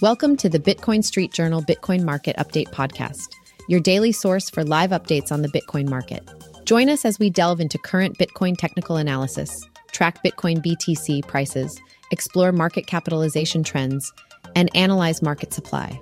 Welcome 0.00 0.38
to 0.38 0.48
the 0.48 0.58
Bitcoin 0.58 1.04
Street 1.04 1.30
Journal 1.30 1.60
Bitcoin 1.60 2.04
Market 2.04 2.34
Update 2.36 2.70
Podcast, 2.70 3.34
your 3.68 3.80
daily 3.80 4.12
source 4.12 4.48
for 4.48 4.64
live 4.64 4.92
updates 4.92 5.30
on 5.30 5.42
the 5.42 5.48
Bitcoin 5.48 5.90
market. 5.90 6.26
Join 6.64 6.88
us 6.88 7.04
as 7.04 7.18
we 7.18 7.28
delve 7.28 7.60
into 7.60 7.76
current 7.76 8.16
Bitcoin 8.16 8.56
technical 8.56 8.96
analysis, 8.96 9.68
track 9.92 10.24
Bitcoin 10.24 10.64
BTC 10.64 11.26
prices, 11.26 11.78
explore 12.12 12.50
market 12.50 12.86
capitalization 12.86 13.62
trends, 13.62 14.10
and 14.56 14.74
analyze 14.74 15.20
market 15.20 15.52
supply. 15.52 16.00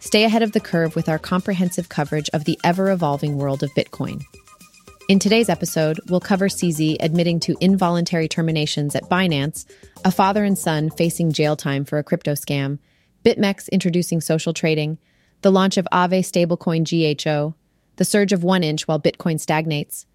Stay 0.00 0.24
ahead 0.24 0.42
of 0.42 0.52
the 0.52 0.60
curve 0.60 0.96
with 0.96 1.06
our 1.06 1.18
comprehensive 1.18 1.90
coverage 1.90 2.30
of 2.32 2.46
the 2.46 2.58
ever 2.64 2.90
evolving 2.90 3.36
world 3.36 3.62
of 3.62 3.70
Bitcoin. 3.74 4.22
In 5.10 5.18
today's 5.18 5.50
episode, 5.50 6.00
we'll 6.08 6.20
cover 6.20 6.48
CZ 6.48 6.96
admitting 7.00 7.38
to 7.40 7.56
involuntary 7.60 8.28
terminations 8.28 8.94
at 8.94 9.10
Binance, 9.10 9.66
a 10.06 10.10
father 10.10 10.42
and 10.42 10.56
son 10.56 10.88
facing 10.88 11.32
jail 11.32 11.54
time 11.54 11.84
for 11.84 11.98
a 11.98 12.02
crypto 12.02 12.32
scam, 12.32 12.78
BitMEX 13.24 13.68
introducing 13.70 14.20
social 14.20 14.54
trading, 14.54 14.98
the 15.42 15.52
launch 15.52 15.76
of 15.76 15.86
Aave 15.92 16.20
stablecoin 16.20 16.84
GHO, 16.84 17.54
the 17.96 18.04
surge 18.04 18.32
of 18.32 18.40
1inch 18.40 18.82
while 18.82 19.00
Bitcoin 19.00 19.38
stagnates, 19.38 20.06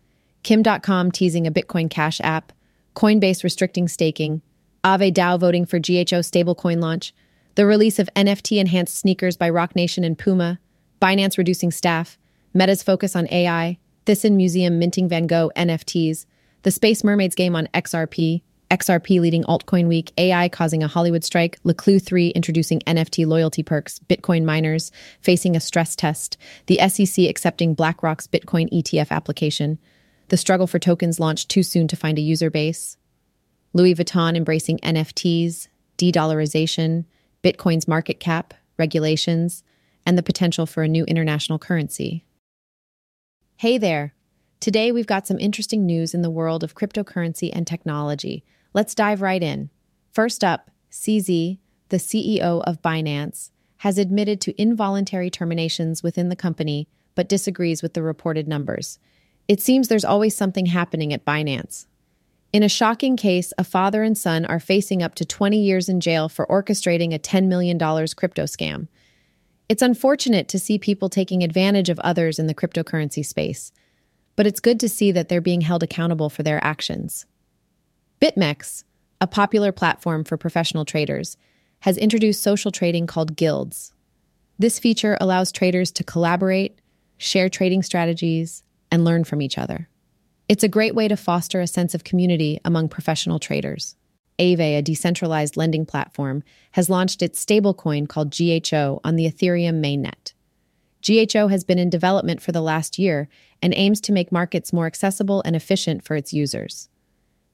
Kim 0.44 0.64
Dotcom 0.64 1.12
teasing 1.12 1.46
a 1.46 1.52
Bitcoin 1.52 1.90
Cash 1.90 2.20
app, 2.22 2.52
Coinbase 2.96 3.44
restricting 3.44 3.88
staking, 3.88 4.42
Aave 4.84 5.14
DAO 5.14 5.40
voting 5.40 5.66
for 5.66 5.78
GHO 5.78 6.22
stablecoin 6.22 6.82
launch, 6.82 7.14
the 7.56 7.66
release 7.66 8.00
of 8.00 8.10
NFT 8.16 8.58
enhanced 8.58 8.96
sneakers 8.96 9.38
by 9.38 9.50
Roc 9.50 9.76
Nation 9.76 10.04
and 10.04 10.18
Puma, 10.18 10.60
Binance 11.02 11.38
reducing 11.38 11.72
staff, 11.72 12.18
Meta's 12.54 12.84
focus 12.84 13.16
on 13.16 13.28
AI, 13.32 13.78
Thyssen 14.06 14.34
Museum 14.34 14.80
minting 14.80 15.08
Van 15.08 15.28
Gogh 15.28 15.52
NFTs, 15.56 16.26
the 16.64 16.72
Space 16.72 17.04
Mermaids 17.04 17.36
game 17.36 17.56
on 17.56 17.68
XRP, 17.74 18.42
XRP 18.76 19.22
leading 19.22 19.46
altcoin 19.46 19.88
week, 19.88 20.12
AI 20.18 20.50
causing 20.50 20.84
a 20.84 20.88
Hollywood 20.90 21.24
strike, 21.24 21.58
Le 21.64 21.74
Clu3 21.74 22.34
introducing 22.34 22.82
NFT 22.82 23.26
loyalty 23.26 23.64
perks, 23.64 24.00
Bitcoin 24.00 24.44
miners 24.44 24.92
facing 25.22 25.56
a 25.56 25.62
stress 25.62 25.96
test, 25.96 26.38
the 26.66 26.78
SEC 26.90 27.26
accepting 27.26 27.74
BlackRock's 27.74 28.28
Bitcoin 28.28 28.70
ETF 28.74 29.12
application, 29.12 29.80
the 30.28 30.36
struggle 30.36 30.68
for 30.68 30.78
tokens 30.78 31.22
launched 31.22 31.48
too 31.48 31.64
soon 31.64 31.88
to 31.88 31.96
find 31.96 32.18
a 32.18 32.22
user 32.22 32.50
base, 32.50 32.98
Louis 33.72 33.96
Vuitton 33.96 34.36
embracing 34.36 34.80
NFTs, 34.80 35.70
de 35.96 36.12
dollarization, 36.12 37.06
Bitcoin's 37.44 37.88
market 37.88 38.20
cap, 38.20 38.54
regulations, 38.78 39.64
and 40.06 40.18
the 40.18 40.24
potential 40.24 40.66
for 40.66 40.84
a 40.84 40.90
new 40.90 41.06
international 41.06 41.60
currency. 41.60 42.26
Hey 43.56 43.78
there! 43.78 44.14
Today 44.60 44.92
we've 44.92 45.08
got 45.08 45.28
some 45.28 45.40
interesting 45.40 45.86
news 45.86 46.14
in 46.14 46.24
the 46.24 46.30
world 46.30 46.62
of 46.62 46.76
cryptocurrency 46.76 47.52
and 47.54 47.66
technology. 47.66 48.44
Let's 48.76 48.94
dive 48.94 49.22
right 49.22 49.42
in. 49.42 49.70
First 50.12 50.44
up, 50.44 50.70
CZ, 50.92 51.60
the 51.88 51.98
CEO 51.98 52.62
of 52.66 52.82
Binance, 52.82 53.52
has 53.78 53.98
admitted 53.98 54.42
to 54.42 54.62
involuntary 54.62 55.30
terminations 55.30 56.04
within 56.04 56.28
the 56.28 56.36
company 56.36 56.90
but 57.16 57.30
disagrees 57.30 57.82
with 57.82 57.94
the 57.94 58.04
reported 58.04 58.50
numbers. 58.50 59.00
It 59.48 59.62
seems 59.62 59.88
there's 59.88 60.04
always 60.04 60.36
something 60.36 60.66
happening 60.66 61.14
at 61.14 61.24
Binance. 61.24 61.86
In 62.52 62.64
a 62.64 62.70
shocking 62.70 63.16
case, 63.16 63.54
a 63.58 63.64
father 63.64 64.04
and 64.04 64.18
son 64.18 64.44
are 64.46 64.60
facing 64.60 65.02
up 65.02 65.16
to 65.16 65.26
20 65.26 65.58
years 65.58 65.88
in 65.88 66.02
jail 66.02 66.28
for 66.28 66.46
orchestrating 66.48 67.16
a 67.16 67.20
$10 67.20 67.48
million 67.48 67.80
crypto 67.80 68.44
scam. 68.44 68.90
It's 69.70 69.82
unfortunate 69.82 70.50
to 70.50 70.60
see 70.60 70.78
people 70.78 71.08
taking 71.08 71.44
advantage 71.46 71.90
of 71.90 72.00
others 72.00 72.40
in 72.40 72.48
the 72.48 72.54
cryptocurrency 72.54 73.26
space, 73.26 73.72
but 74.36 74.46
it's 74.46 74.60
good 74.60 74.82
to 74.82 74.90
see 74.90 75.14
that 75.14 75.30
they're 75.30 75.40
being 75.40 75.62
held 75.62 75.82
accountable 75.82 76.30
for 76.30 76.44
their 76.44 76.62
actions. 76.62 77.26
BitMEX, 78.22 78.86
a 79.20 79.28
popular 79.28 79.74
platform 79.74 80.24
for 80.24 80.38
professional 80.38 80.86
traders, 80.86 81.36
has 81.82 81.98
introduced 81.98 82.42
social 82.42 82.72
trading 82.72 83.08
called 83.08 83.36
guilds. 83.36 83.94
This 84.58 84.80
feature 84.80 85.18
allows 85.20 85.52
traders 85.52 85.92
to 85.92 86.04
collaborate, 86.04 86.80
share 87.18 87.50
trading 87.50 87.84
strategies, 87.84 88.64
and 88.90 89.04
learn 89.04 89.26
from 89.26 89.42
each 89.42 89.58
other. 89.58 89.90
It's 90.48 90.64
a 90.64 90.70
great 90.70 90.96
way 90.96 91.10
to 91.10 91.18
foster 91.18 91.60
a 91.60 91.68
sense 91.68 91.94
of 91.94 92.06
community 92.06 92.62
among 92.64 92.88
professional 92.88 93.38
traders. 93.38 93.98
Aave, 94.40 94.60
a 94.60 94.82
decentralized 94.82 95.58
lending 95.58 95.86
platform, 95.86 96.44
has 96.72 96.90
launched 96.90 97.22
its 97.22 97.44
stablecoin 97.44 98.08
called 98.08 98.32
GHO 98.32 99.02
on 99.04 99.18
the 99.18 99.30
Ethereum 99.30 99.82
mainnet. 99.82 100.34
GHO 101.06 101.48
has 101.50 101.64
been 101.64 101.80
in 101.80 101.90
development 101.90 102.42
for 102.42 102.52
the 102.52 102.62
last 102.62 102.98
year 102.98 103.28
and 103.62 103.74
aims 103.76 104.00
to 104.02 104.14
make 104.14 104.32
markets 104.32 104.72
more 104.72 104.86
accessible 104.86 105.42
and 105.46 105.56
efficient 105.56 106.04
for 106.04 106.16
its 106.16 106.34
users. 106.34 106.90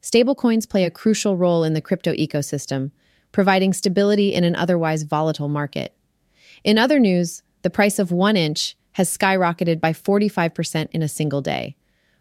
Stablecoins 0.01 0.67
play 0.67 0.83
a 0.83 0.91
crucial 0.91 1.37
role 1.37 1.63
in 1.63 1.73
the 1.73 1.81
crypto 1.81 2.13
ecosystem, 2.13 2.91
providing 3.31 3.71
stability 3.71 4.33
in 4.33 4.43
an 4.43 4.55
otherwise 4.55 5.03
volatile 5.03 5.47
market. 5.47 5.93
In 6.63 6.77
other 6.77 6.99
news, 6.99 7.43
the 7.61 7.69
price 7.69 7.99
of 7.99 8.09
1inch 8.09 8.75
has 8.93 9.15
skyrocketed 9.15 9.79
by 9.79 9.93
45% 9.93 10.89
in 10.91 11.01
a 11.01 11.07
single 11.07 11.41
day, 11.41 11.75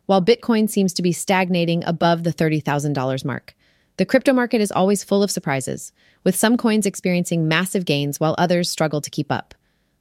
while 0.06 0.22
Bitcoin 0.22 0.68
seems 0.68 0.92
to 0.92 1.02
be 1.02 1.12
stagnating 1.12 1.82
above 1.84 2.22
the 2.22 2.32
$30,000 2.32 3.24
mark. 3.24 3.54
The 3.96 4.06
crypto 4.06 4.32
market 4.32 4.60
is 4.60 4.72
always 4.72 5.04
full 5.04 5.22
of 5.22 5.30
surprises, 5.30 5.92
with 6.24 6.36
some 6.36 6.56
coins 6.56 6.86
experiencing 6.86 7.48
massive 7.48 7.84
gains 7.84 8.20
while 8.20 8.34
others 8.38 8.70
struggle 8.70 9.00
to 9.00 9.10
keep 9.10 9.32
up. 9.32 9.54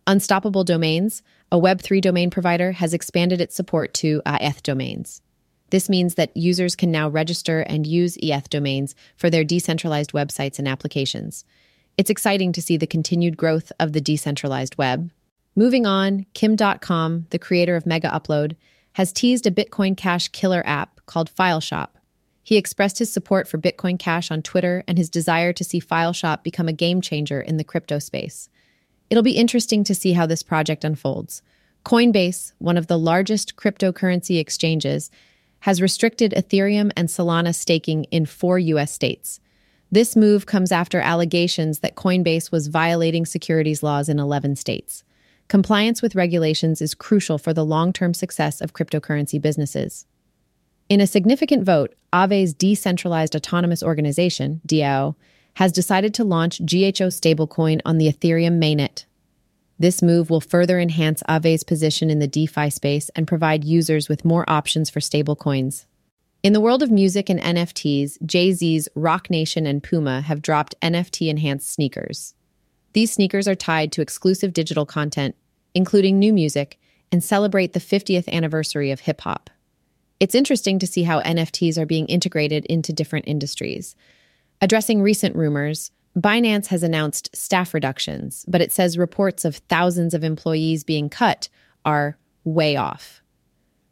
Unstoppable 0.05 0.63
Domains, 0.63 1.21
a 1.51 1.59
Web3 1.59 2.01
domain 2.01 2.29
provider, 2.29 2.73
has 2.73 2.93
expanded 2.93 3.41
its 3.41 3.55
support 3.55 3.93
to 3.95 4.21
ETH 4.25 4.63
domains. 4.63 5.21
This 5.69 5.89
means 5.89 6.15
that 6.15 6.35
users 6.35 6.75
can 6.75 6.91
now 6.91 7.09
register 7.09 7.61
and 7.61 7.85
use 7.85 8.17
ETH 8.17 8.49
domains 8.49 8.95
for 9.15 9.29
their 9.29 9.43
decentralized 9.43 10.11
websites 10.11 10.59
and 10.59 10.67
applications. 10.67 11.45
It's 11.97 12.09
exciting 12.09 12.53
to 12.53 12.61
see 12.61 12.77
the 12.77 12.87
continued 12.87 13.37
growth 13.37 13.71
of 13.79 13.93
the 13.93 14.01
decentralized 14.01 14.77
web. 14.77 15.11
Moving 15.55 15.85
on, 15.85 16.25
Kim 16.33 16.55
Dotcom, 16.55 17.29
the 17.29 17.39
creator 17.39 17.75
of 17.75 17.83
Megaupload, 17.83 18.55
has 18.93 19.11
teased 19.11 19.45
a 19.45 19.51
Bitcoin 19.51 19.95
Cash 19.95 20.29
killer 20.29 20.63
app 20.65 21.01
called 21.05 21.33
FileShop. 21.35 21.89
He 22.41 22.57
expressed 22.57 22.99
his 22.99 23.11
support 23.11 23.47
for 23.47 23.57
Bitcoin 23.57 23.99
Cash 23.99 24.31
on 24.31 24.41
Twitter 24.41 24.83
and 24.87 24.97
his 24.97 25.09
desire 25.09 25.53
to 25.53 25.63
see 25.63 25.79
FileShop 25.79 26.41
become 26.41 26.67
a 26.67 26.73
game 26.73 27.01
changer 27.01 27.41
in 27.41 27.57
the 27.57 27.63
crypto 27.63 27.99
space. 27.99 28.49
It'll 29.09 29.23
be 29.23 29.37
interesting 29.37 29.83
to 29.83 29.95
see 29.95 30.13
how 30.13 30.25
this 30.25 30.41
project 30.41 30.83
unfolds. 30.83 31.41
Coinbase, 31.85 32.53
one 32.57 32.77
of 32.77 32.87
the 32.87 32.97
largest 32.97 33.55
cryptocurrency 33.55 34.39
exchanges, 34.39 35.11
has 35.61 35.81
restricted 35.81 36.33
Ethereum 36.33 36.91
and 36.95 37.09
Solana 37.09 37.53
staking 37.53 38.05
in 38.05 38.25
four 38.25 38.59
U.S. 38.59 38.91
states. 38.91 39.39
This 39.91 40.15
move 40.15 40.45
comes 40.45 40.71
after 40.71 40.99
allegations 40.99 41.79
that 41.79 41.95
Coinbase 41.95 42.51
was 42.51 42.67
violating 42.67 43.25
securities 43.25 43.81
laws 43.81 44.07
in 44.07 44.19
11 44.19 44.55
states. 44.55 45.03
Compliance 45.47 46.01
with 46.01 46.15
regulations 46.15 46.79
is 46.79 46.93
crucial 46.93 47.39
for 47.39 47.53
the 47.53 47.65
long 47.65 47.91
term 47.91 48.13
success 48.13 48.61
of 48.61 48.73
cryptocurrency 48.73 49.41
businesses. 49.41 50.05
In 50.89 51.01
a 51.01 51.07
significant 51.07 51.63
vote, 51.63 51.95
Aave's 52.13 52.53
decentralized 52.53 53.35
autonomous 53.35 53.81
organization, 53.81 54.61
DAO, 54.65 55.15
has 55.55 55.71
decided 55.71 56.13
to 56.13 56.23
launch 56.23 56.59
GHO 56.59 57.09
stablecoin 57.09 57.81
on 57.83 57.97
the 57.97 58.11
Ethereum 58.11 58.59
mainnet. 58.61 59.05
This 59.79 60.01
move 60.01 60.29
will 60.29 60.41
further 60.41 60.77
enhance 60.77 61.23
Aave's 61.29 61.63
position 61.63 62.09
in 62.09 62.19
the 62.19 62.27
DeFi 62.27 62.69
space 62.69 63.09
and 63.15 63.25
provide 63.25 63.63
users 63.63 64.09
with 64.09 64.25
more 64.25 64.43
options 64.49 64.89
for 64.89 64.99
stablecoins. 64.99 65.85
In 66.43 66.51
the 66.51 66.61
world 66.61 66.83
of 66.83 66.91
music 66.91 67.29
and 67.29 67.39
NFTs, 67.39 68.17
Jay 68.25 68.51
Z's 68.51 68.89
Roc 68.93 69.29
Nation 69.29 69.65
and 69.65 69.81
Puma 69.81 70.21
have 70.21 70.41
dropped 70.41 70.75
NFT 70.81 71.29
enhanced 71.29 71.71
sneakers. 71.71 72.33
These 72.91 73.13
sneakers 73.13 73.47
are 73.47 73.55
tied 73.55 73.93
to 73.93 74.01
exclusive 74.01 74.51
digital 74.51 74.85
content, 74.85 75.35
including 75.73 76.19
new 76.19 76.33
music, 76.33 76.77
and 77.11 77.23
celebrate 77.23 77.73
the 77.73 77.79
50th 77.79 78.27
anniversary 78.27 78.91
of 78.91 79.01
hip 79.01 79.21
hop. 79.21 79.49
It's 80.19 80.35
interesting 80.35 80.79
to 80.79 80.87
see 80.87 81.03
how 81.03 81.21
NFTs 81.21 81.77
are 81.77 81.85
being 81.85 82.05
integrated 82.07 82.65
into 82.65 82.91
different 82.91 83.27
industries. 83.27 83.95
Addressing 84.61 85.01
recent 85.01 85.35
rumors, 85.37 85.91
Binance 86.17 86.67
has 86.67 86.83
announced 86.83 87.35
staff 87.35 87.73
reductions, 87.73 88.45
but 88.47 88.61
it 88.61 88.71
says 88.71 88.97
reports 88.97 89.45
of 89.45 89.57
thousands 89.57 90.13
of 90.13 90.23
employees 90.23 90.83
being 90.83 91.09
cut 91.09 91.49
are 91.85 92.17
way 92.43 92.75
off. 92.75 93.21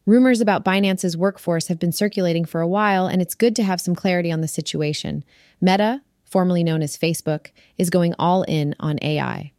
Rumors 0.06 0.42
about 0.42 0.64
Binance's 0.64 1.18
workforce 1.18 1.68
have 1.68 1.80
been 1.80 1.92
circulating 1.92 2.46
for 2.46 2.62
a 2.62 2.68
while, 2.68 3.08
and 3.08 3.22
it's 3.22 3.36
good 3.36 3.56
to 3.58 3.64
have 3.64 3.81
some 3.81 3.94
clarity 3.94 4.31
on 4.31 4.42
the 4.42 4.48
situation. 4.48 5.24
Meta, 5.62 6.02
formerly 6.24 6.64
known 6.64 6.81
as 6.81 6.98
Facebook, 6.98 7.52
is 7.78 7.90
going 7.90 8.16
all 8.18 8.44
in 8.44 8.74
on 8.80 8.98
AI. 9.02 9.52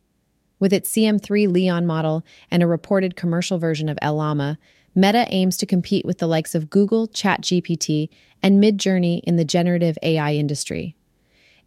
With 0.58 0.72
its 0.72 0.90
CM3leon 0.90 1.84
model 1.84 2.24
and 2.50 2.62
a 2.62 2.66
reported 2.66 3.14
commercial 3.14 3.58
version 3.58 3.88
of 3.88 3.98
Llama, 4.02 4.58
Meta 4.94 5.26
aims 5.28 5.56
to 5.58 5.66
compete 5.66 6.04
with 6.04 6.18
the 6.18 6.26
likes 6.26 6.54
of 6.54 6.70
Google, 6.70 7.06
ChatGPT, 7.08 8.08
and 8.42 8.62
Midjourney 8.62 9.20
in 9.24 9.36
the 9.36 9.44
generative 9.44 9.96
AI 10.02 10.34
industry. 10.34 10.96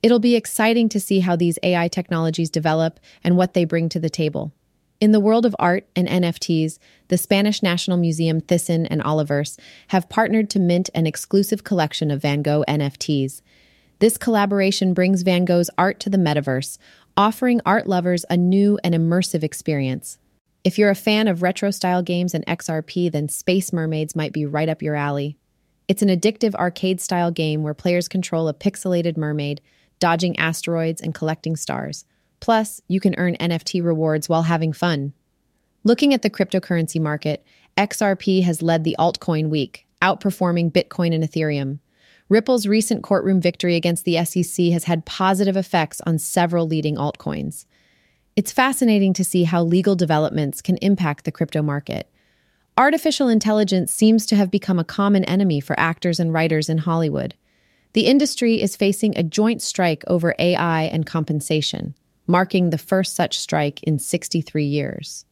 It'll 0.03 0.19
be 0.19 0.35
exciting 0.35 0.89
to 0.89 0.99
see 0.99 1.19
how 1.19 1.35
these 1.35 1.59
AI 1.61 1.87
technologies 1.87 2.49
develop 2.49 2.99
and 3.23 3.37
what 3.37 3.53
they 3.53 3.65
bring 3.65 3.87
to 3.89 3.99
the 3.99 4.09
table. 4.09 4.51
In 4.99 5.11
the 5.11 5.19
world 5.19 5.45
of 5.45 5.55
art 5.57 5.87
and 5.95 6.07
NFTs, 6.07 6.77
the 7.07 7.17
Spanish 7.17 7.63
National 7.63 7.97
Museum 7.97 8.39
Thyssen 8.39 8.87
and 8.89 9.01
Oliverse 9.01 9.59
have 9.87 10.09
partnered 10.09 10.49
to 10.51 10.59
mint 10.59 10.89
an 10.93 11.07
exclusive 11.07 11.63
collection 11.63 12.11
of 12.11 12.21
Van 12.21 12.41
Gogh 12.41 12.63
NFTs. 12.67 13.41
This 13.99 14.17
collaboration 14.17 14.93
brings 14.93 15.21
Van 15.21 15.45
Gogh's 15.45 15.69
art 15.77 15.99
to 16.01 16.09
the 16.09 16.17
metaverse, 16.17 16.77
offering 17.17 17.61
art 17.65 17.87
lovers 17.87 18.25
a 18.29 18.37
new 18.37 18.79
and 18.83 18.95
immersive 18.95 19.43
experience. 19.43 20.17
If 20.63 20.77
you're 20.77 20.91
a 20.91 20.95
fan 20.95 21.27
of 21.27 21.41
retro 21.41 21.71
style 21.71 22.03
games 22.03 22.35
and 22.35 22.45
XRP, 22.45 23.11
then 23.11 23.29
Space 23.29 23.73
Mermaids 23.73 24.15
might 24.15 24.33
be 24.33 24.45
right 24.45 24.69
up 24.69 24.81
your 24.83 24.95
alley. 24.95 25.37
It's 25.87 26.03
an 26.03 26.09
addictive 26.09 26.53
arcade 26.55 27.01
style 27.01 27.31
game 27.31 27.63
where 27.63 27.73
players 27.73 28.07
control 28.07 28.47
a 28.47 28.53
pixelated 28.53 29.17
mermaid, 29.17 29.61
dodging 30.01 30.37
asteroids 30.37 30.99
and 30.99 31.15
collecting 31.15 31.55
stars. 31.55 32.03
Plus, 32.41 32.81
you 32.89 32.99
can 32.99 33.15
earn 33.17 33.37
NFT 33.37 33.81
rewards 33.81 34.27
while 34.27 34.43
having 34.43 34.73
fun. 34.73 35.13
Looking 35.85 36.13
at 36.13 36.23
the 36.23 36.29
cryptocurrency 36.29 36.99
market, 36.99 37.45
XRP 37.77 38.43
has 38.43 38.61
led 38.61 38.83
the 38.83 38.97
altcoin 38.99 39.49
week, 39.49 39.87
outperforming 40.01 40.71
Bitcoin 40.71 41.13
and 41.15 41.23
Ethereum. 41.23 41.79
Ripple's 42.27 42.67
recent 42.67 43.03
courtroom 43.03 43.39
victory 43.39 43.75
against 43.75 44.03
the 44.03 44.23
SEC 44.25 44.65
has 44.67 44.85
had 44.85 45.05
positive 45.05 45.55
effects 45.55 46.01
on 46.05 46.17
several 46.17 46.67
leading 46.67 46.95
altcoins. 46.95 47.65
It's 48.35 48.51
fascinating 48.51 49.13
to 49.13 49.23
see 49.23 49.43
how 49.43 49.63
legal 49.63 49.95
developments 49.95 50.61
can 50.61 50.77
impact 50.77 51.25
the 51.25 51.31
crypto 51.31 51.61
market. 51.61 52.09
Artificial 52.77 53.27
intelligence 53.27 53.91
seems 53.91 54.25
to 54.25 54.35
have 54.35 54.49
become 54.49 54.79
a 54.79 54.85
common 54.85 55.25
enemy 55.25 55.59
for 55.59 55.79
actors 55.79 56.19
and 56.19 56.33
writers 56.33 56.69
in 56.69 56.79
Hollywood. 56.79 57.35
The 57.93 58.05
industry 58.05 58.61
is 58.61 58.77
facing 58.77 59.17
a 59.17 59.23
joint 59.23 59.61
strike 59.61 60.03
over 60.07 60.33
AI 60.39 60.83
and 60.83 61.05
compensation, 61.05 61.95
marking 62.25 62.69
the 62.69 62.77
first 62.77 63.15
such 63.15 63.37
strike 63.37 63.83
in 63.83 63.99
63 63.99 64.63
years. 64.63 65.25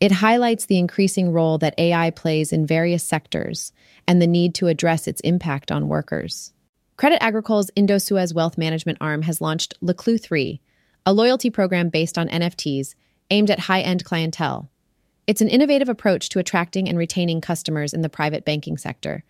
It 0.00 0.12
highlights 0.12 0.66
the 0.66 0.78
increasing 0.78 1.30
role 1.30 1.58
that 1.58 1.78
AI 1.78 2.10
plays 2.10 2.52
in 2.52 2.66
various 2.66 3.04
sectors 3.04 3.72
and 4.08 4.20
the 4.20 4.26
need 4.26 4.54
to 4.56 4.66
address 4.66 5.06
its 5.06 5.20
impact 5.20 5.70
on 5.70 5.88
workers. 5.88 6.52
Credit 6.96 7.22
Agricole's 7.22 7.70
Indosuez 7.76 8.34
wealth 8.34 8.58
management 8.58 8.98
arm 9.00 9.22
has 9.22 9.40
launched 9.40 9.74
Le 9.80 9.94
Clu3, 9.94 10.58
a 11.06 11.12
loyalty 11.12 11.48
program 11.48 11.90
based 11.90 12.18
on 12.18 12.28
NFTs 12.28 12.94
aimed 13.30 13.50
at 13.50 13.60
high-end 13.60 14.04
clientele. 14.04 14.70
It's 15.26 15.40
an 15.40 15.48
innovative 15.48 15.88
approach 15.88 16.28
to 16.30 16.40
attracting 16.40 16.88
and 16.88 16.98
retaining 16.98 17.40
customers 17.40 17.94
in 17.94 18.00
the 18.00 18.08
private 18.08 18.44
banking 18.44 18.76
sector. 18.76 19.22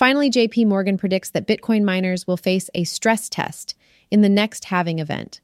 Finally, 0.00 0.30
JP 0.30 0.66
Morgan 0.66 0.96
predicts 0.96 1.28
that 1.28 1.46
Bitcoin 1.46 1.84
miners 1.84 2.26
will 2.26 2.38
face 2.38 2.70
a 2.72 2.84
stress 2.84 3.28
test 3.28 3.74
in 4.10 4.22
the 4.22 4.30
next 4.30 4.64
halving 4.64 4.98
event. 4.98 5.42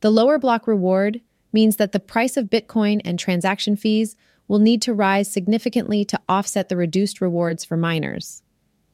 The 0.00 0.10
lower 0.10 0.36
block 0.36 0.66
reward 0.66 1.20
means 1.52 1.76
that 1.76 1.92
the 1.92 2.00
price 2.00 2.36
of 2.36 2.50
Bitcoin 2.50 3.00
and 3.04 3.20
transaction 3.20 3.76
fees 3.76 4.16
will 4.48 4.58
need 4.58 4.82
to 4.82 4.92
rise 4.92 5.30
significantly 5.30 6.04
to 6.06 6.20
offset 6.28 6.68
the 6.68 6.76
reduced 6.76 7.20
rewards 7.20 7.64
for 7.64 7.76
miners. 7.76 8.42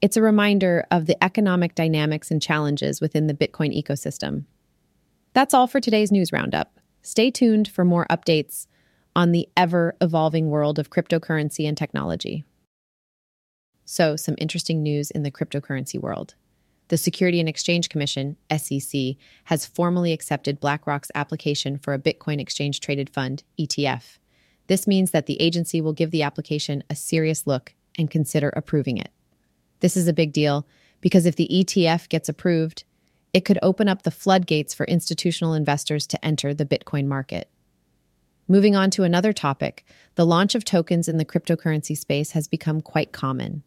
It's 0.03 0.19
a 0.19 0.23
reminder 0.23 0.85
of 0.91 1.07
the 1.07 1.25
economic 1.25 1.75
dynamics 1.75 2.31
and 2.31 2.43
challenges 2.43 3.01
within 3.01 3.27
the 3.27 3.33
Bitcoin 3.33 3.75
ecosystem. 3.75 4.45
That's 5.33 5.55
all 5.55 5.67
for 5.67 5.81
today's 5.81 6.13
news 6.13 6.31
roundup. 6.31 6.79
Stay 7.01 7.31
tuned 7.31 7.69
for 7.69 7.87
more 7.87 8.07
updates 8.11 8.67
on 9.17 9.33
the 9.33 9.49
ever 9.57 9.97
evolving 10.03 10.51
world 10.51 10.79
of 10.79 10.91
cryptocurrency 10.91 11.67
and 11.67 11.79
technology. 11.79 12.45
So, 13.93 14.15
some 14.15 14.37
interesting 14.39 14.85
news 14.85 15.11
in 15.11 15.25
the 15.25 15.33
cryptocurrency 15.33 16.01
world. 16.01 16.37
The 16.91 16.97
Security 16.97 17.41
and 17.41 17.49
Exchange 17.49 17.89
Commission, 17.89 18.37
SEC, 18.57 19.17
has 19.47 19.67
formally 19.67 20.13
accepted 20.13 20.61
BlackRock's 20.61 21.11
application 21.17 21.77
for 21.77 21.93
a 21.93 21.99
Bitcoin 21.99 22.41
exchange 22.41 22.79
traded 22.79 23.11
fund, 23.11 23.43
ETF. 23.59 24.19
This 24.69 24.87
means 24.87 25.11
that 25.11 25.27
the 25.27 25.43
agency 25.43 25.81
will 25.81 25.93
give 25.93 26.13
the 26.13 26.23
application 26.23 26.85
a 26.89 26.95
serious 26.95 27.49
look 27.49 27.75
and 27.99 28.09
consider 28.09 28.51
approving 28.51 28.97
it. 28.97 29.11
This 29.81 29.97
is 29.97 30.07
a 30.07 30.13
big 30.13 30.33
deal 30.33 30.69
because 31.01 31.27
if 31.27 31.35
the 31.35 31.49
ETF 31.51 32.09
gets 32.09 32.29
approved, 32.29 32.85
it 33.33 33.45
could 33.45 33.59
open 33.61 33.89
up 33.89 34.05
the 34.05 34.13
floodgates 34.13 34.73
for 34.73 34.87
institutional 34.87 35.53
investors 35.53 36.07
to 36.07 36.25
enter 36.25 36.55
the 36.55 36.65
Bitcoin 36.65 37.07
market. 37.07 37.51
Moving 38.47 38.77
on 38.77 38.93
to 38.93 39.03
another 39.03 39.33
topic, 39.33 39.85
the 40.15 40.27
launch 40.27 40.55
of 40.55 40.65
tokens 40.65 41.09
in 41.09 41.17
the 41.17 41.25
cryptocurrency 41.25 41.99
space 41.99 42.31
has 42.33 42.47
become 42.47 42.81
quite 42.81 43.11
common. 43.11 43.65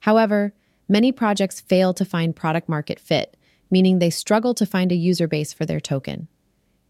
However, 0.00 0.52
many 0.88 1.12
projects 1.12 1.60
fail 1.60 1.92
to 1.94 2.04
find 2.04 2.34
product 2.34 2.68
market 2.68 3.00
fit, 3.00 3.36
meaning 3.70 3.98
they 3.98 4.10
struggle 4.10 4.54
to 4.54 4.66
find 4.66 4.92
a 4.92 4.96
user 4.96 5.28
base 5.28 5.52
for 5.52 5.66
their 5.66 5.80
token. 5.80 6.28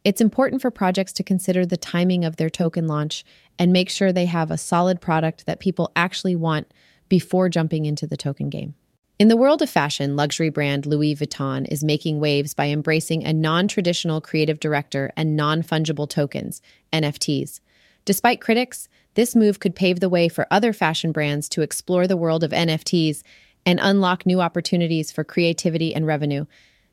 It's 0.04 0.20
important 0.20 0.62
for 0.62 0.70
projects 0.70 1.12
to 1.14 1.22
consider 1.22 1.66
the 1.66 1.76
timing 1.76 2.24
of 2.24 2.36
their 2.36 2.50
token 2.50 2.86
launch 2.86 3.24
and 3.58 3.72
make 3.72 3.90
sure 3.90 4.12
they 4.12 4.26
have 4.26 4.50
a 4.50 4.58
solid 4.58 5.00
product 5.00 5.46
that 5.46 5.60
people 5.60 5.90
actually 5.96 6.36
want 6.36 6.72
before 7.08 7.48
jumping 7.48 7.84
into 7.84 8.06
the 8.06 8.16
token 8.16 8.48
game. 8.48 8.74
In 9.18 9.26
the 9.26 9.36
world 9.36 9.62
of 9.62 9.68
fashion, 9.68 10.14
luxury 10.14 10.48
brand 10.48 10.86
Louis 10.86 11.16
Vuitton 11.16 11.66
is 11.68 11.82
making 11.82 12.20
waves 12.20 12.54
by 12.54 12.68
embracing 12.68 13.24
a 13.24 13.32
non 13.32 13.66
traditional 13.66 14.20
creative 14.20 14.60
director 14.60 15.10
and 15.16 15.34
non 15.34 15.62
fungible 15.62 16.08
tokens, 16.08 16.62
NFTs. 16.92 17.58
Despite 18.04 18.40
critics, 18.40 18.88
this 19.18 19.34
move 19.34 19.58
could 19.58 19.74
pave 19.74 19.98
the 19.98 20.08
way 20.08 20.28
for 20.28 20.46
other 20.48 20.72
fashion 20.72 21.10
brands 21.10 21.48
to 21.48 21.60
explore 21.60 22.06
the 22.06 22.16
world 22.16 22.44
of 22.44 22.52
NFTs 22.52 23.24
and 23.66 23.80
unlock 23.82 24.24
new 24.24 24.40
opportunities 24.40 25.10
for 25.10 25.24
creativity 25.24 25.92
and 25.92 26.06
revenue. 26.06 26.44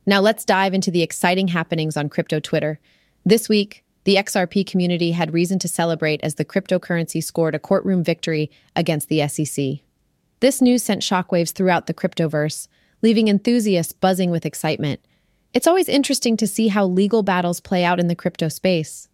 Now, 0.08 0.22
let's 0.22 0.44
dive 0.44 0.74
into 0.74 0.90
the 0.90 1.04
exciting 1.04 1.50
happenings 1.50 1.96
on 1.96 2.10
crypto 2.10 2.40
Twitter. 2.40 2.80
This 3.28 3.48
week, 3.48 3.84
the 4.06 4.16
XRP 4.16 4.66
community 4.66 5.12
had 5.12 5.36
reason 5.36 5.60
to 5.60 5.68
celebrate 5.68 6.20
as 6.24 6.34
the 6.34 6.46
cryptocurrency 6.46 7.24
scored 7.24 7.54
a 7.54 7.60
courtroom 7.60 8.04
victory 8.04 8.50
against 8.76 9.08
the 9.08 9.28
SEC. 9.28 9.82
This 10.40 10.64
news 10.64 10.82
sent 10.82 11.04
shockwaves 11.04 11.52
throughout 11.52 11.86
the 11.86 11.94
cryptoverse, 11.94 12.68
leaving 13.04 13.28
enthusiasts 13.28 13.94
buzzing 13.94 14.32
with 14.32 14.48
excitement. 14.48 15.00
It's 15.54 15.68
always 15.68 15.88
interesting 15.88 16.38
to 16.38 16.48
see 16.48 16.70
how 16.70 16.88
legal 16.88 17.22
battles 17.22 17.60
play 17.60 17.84
out 17.84 18.00
in 18.00 18.08
the 18.08 18.16
crypto 18.16 18.48
space. 18.48 19.10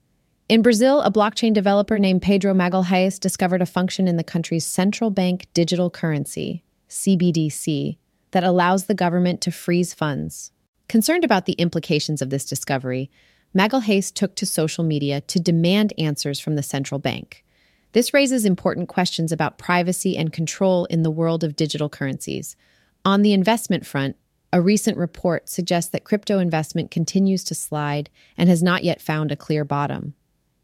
In 0.51 0.62
Brazil, 0.62 1.00
a 1.03 1.09
blockchain 1.09 1.53
developer 1.53 1.98
named 1.98 2.21
Pedro 2.21 2.53
Magalhães 2.53 3.18
discovered 3.18 3.62
a 3.62 3.65
function 3.65 4.06
in 4.06 4.18
the 4.18 4.21
country's 4.21 4.65
central 4.65 5.09
bank 5.09 5.48
digital 5.53 5.89
currency, 5.89 6.62
CBDC, 6.89 7.95
that 8.31 8.44
allows 8.44 8.83
the 8.83 8.94
government 8.94 9.39
to 9.39 9.51
freeze 9.51 9.94
funds. 9.94 10.51
Concerned 10.89 11.24
about 11.24 11.45
the 11.45 11.53
implications 11.53 12.21
of 12.21 12.31
this 12.31 12.44
discovery, 12.44 13.09
Magalhães 13.56 14.13
took 14.13 14.36
to 14.36 14.45
social 14.45 14.83
media 14.83 15.21
to 15.21 15.39
demand 15.39 15.94
answers 15.98 16.42
from 16.42 16.57
the 16.57 16.63
central 16.63 17.00
bank. 17.00 17.45
This 17.94 18.13
raises 18.13 18.44
important 18.44 18.89
questions 18.89 19.31
about 19.31 19.57
privacy 19.57 20.18
and 20.18 20.33
control 20.33 20.83
in 20.88 21.04
the 21.04 21.09
world 21.09 21.45
of 21.45 21.56
digital 21.56 21.87
currencies. 21.87 22.57
On 23.06 23.21
the 23.21 23.31
investment 23.31 23.85
front, 23.85 24.18
a 24.52 24.59
recent 24.61 24.97
report 24.97 25.47
suggests 25.47 25.92
that 25.92 26.04
crypto 26.04 26.40
investment 26.40 26.92
continues 26.92 27.45
to 27.45 27.56
slide 27.56 28.09
and 28.37 28.49
has 28.49 28.61
not 28.61 28.83
yet 28.83 29.02
found 29.02 29.31
a 29.31 29.37
clear 29.37 29.64
bottom. 29.64 30.14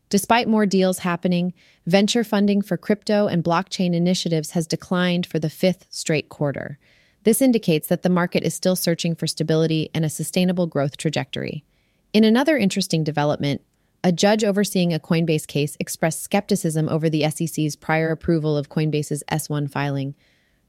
Despite 0.09 0.47
more 0.47 0.65
deals 0.65 0.99
happening, 0.99 1.53
venture 1.85 2.23
funding 2.23 2.61
for 2.61 2.77
crypto 2.77 3.27
and 3.27 3.43
blockchain 3.43 3.93
initiatives 3.93 4.51
has 4.51 4.65
declined 4.65 5.25
for 5.25 5.37
the 5.37 5.49
fifth 5.49 5.85
straight 5.89 6.29
quarter. 6.29 6.79
This 7.23 7.41
indicates 7.41 7.89
that 7.89 8.03
the 8.03 8.09
market 8.09 8.43
is 8.43 8.53
still 8.53 8.77
searching 8.77 9.15
for 9.15 9.27
stability 9.27 9.89
and 9.93 10.05
a 10.05 10.09
sustainable 10.09 10.65
growth 10.65 10.95
trajectory. 10.95 11.65
In 12.13 12.23
another 12.23 12.57
interesting 12.57 13.03
development, 13.03 13.61
a 14.01 14.13
judge 14.13 14.45
overseeing 14.45 14.93
a 14.93 14.99
Coinbase 14.99 15.45
case 15.45 15.75
expressed 15.77 16.23
skepticism 16.23 16.87
over 16.87 17.09
the 17.09 17.29
SEC's 17.29 17.75
prior 17.75 18.09
approval 18.09 18.55
of 18.55 18.69
Coinbase's 18.69 19.25
S1 19.29 19.69
filing. 19.69 20.15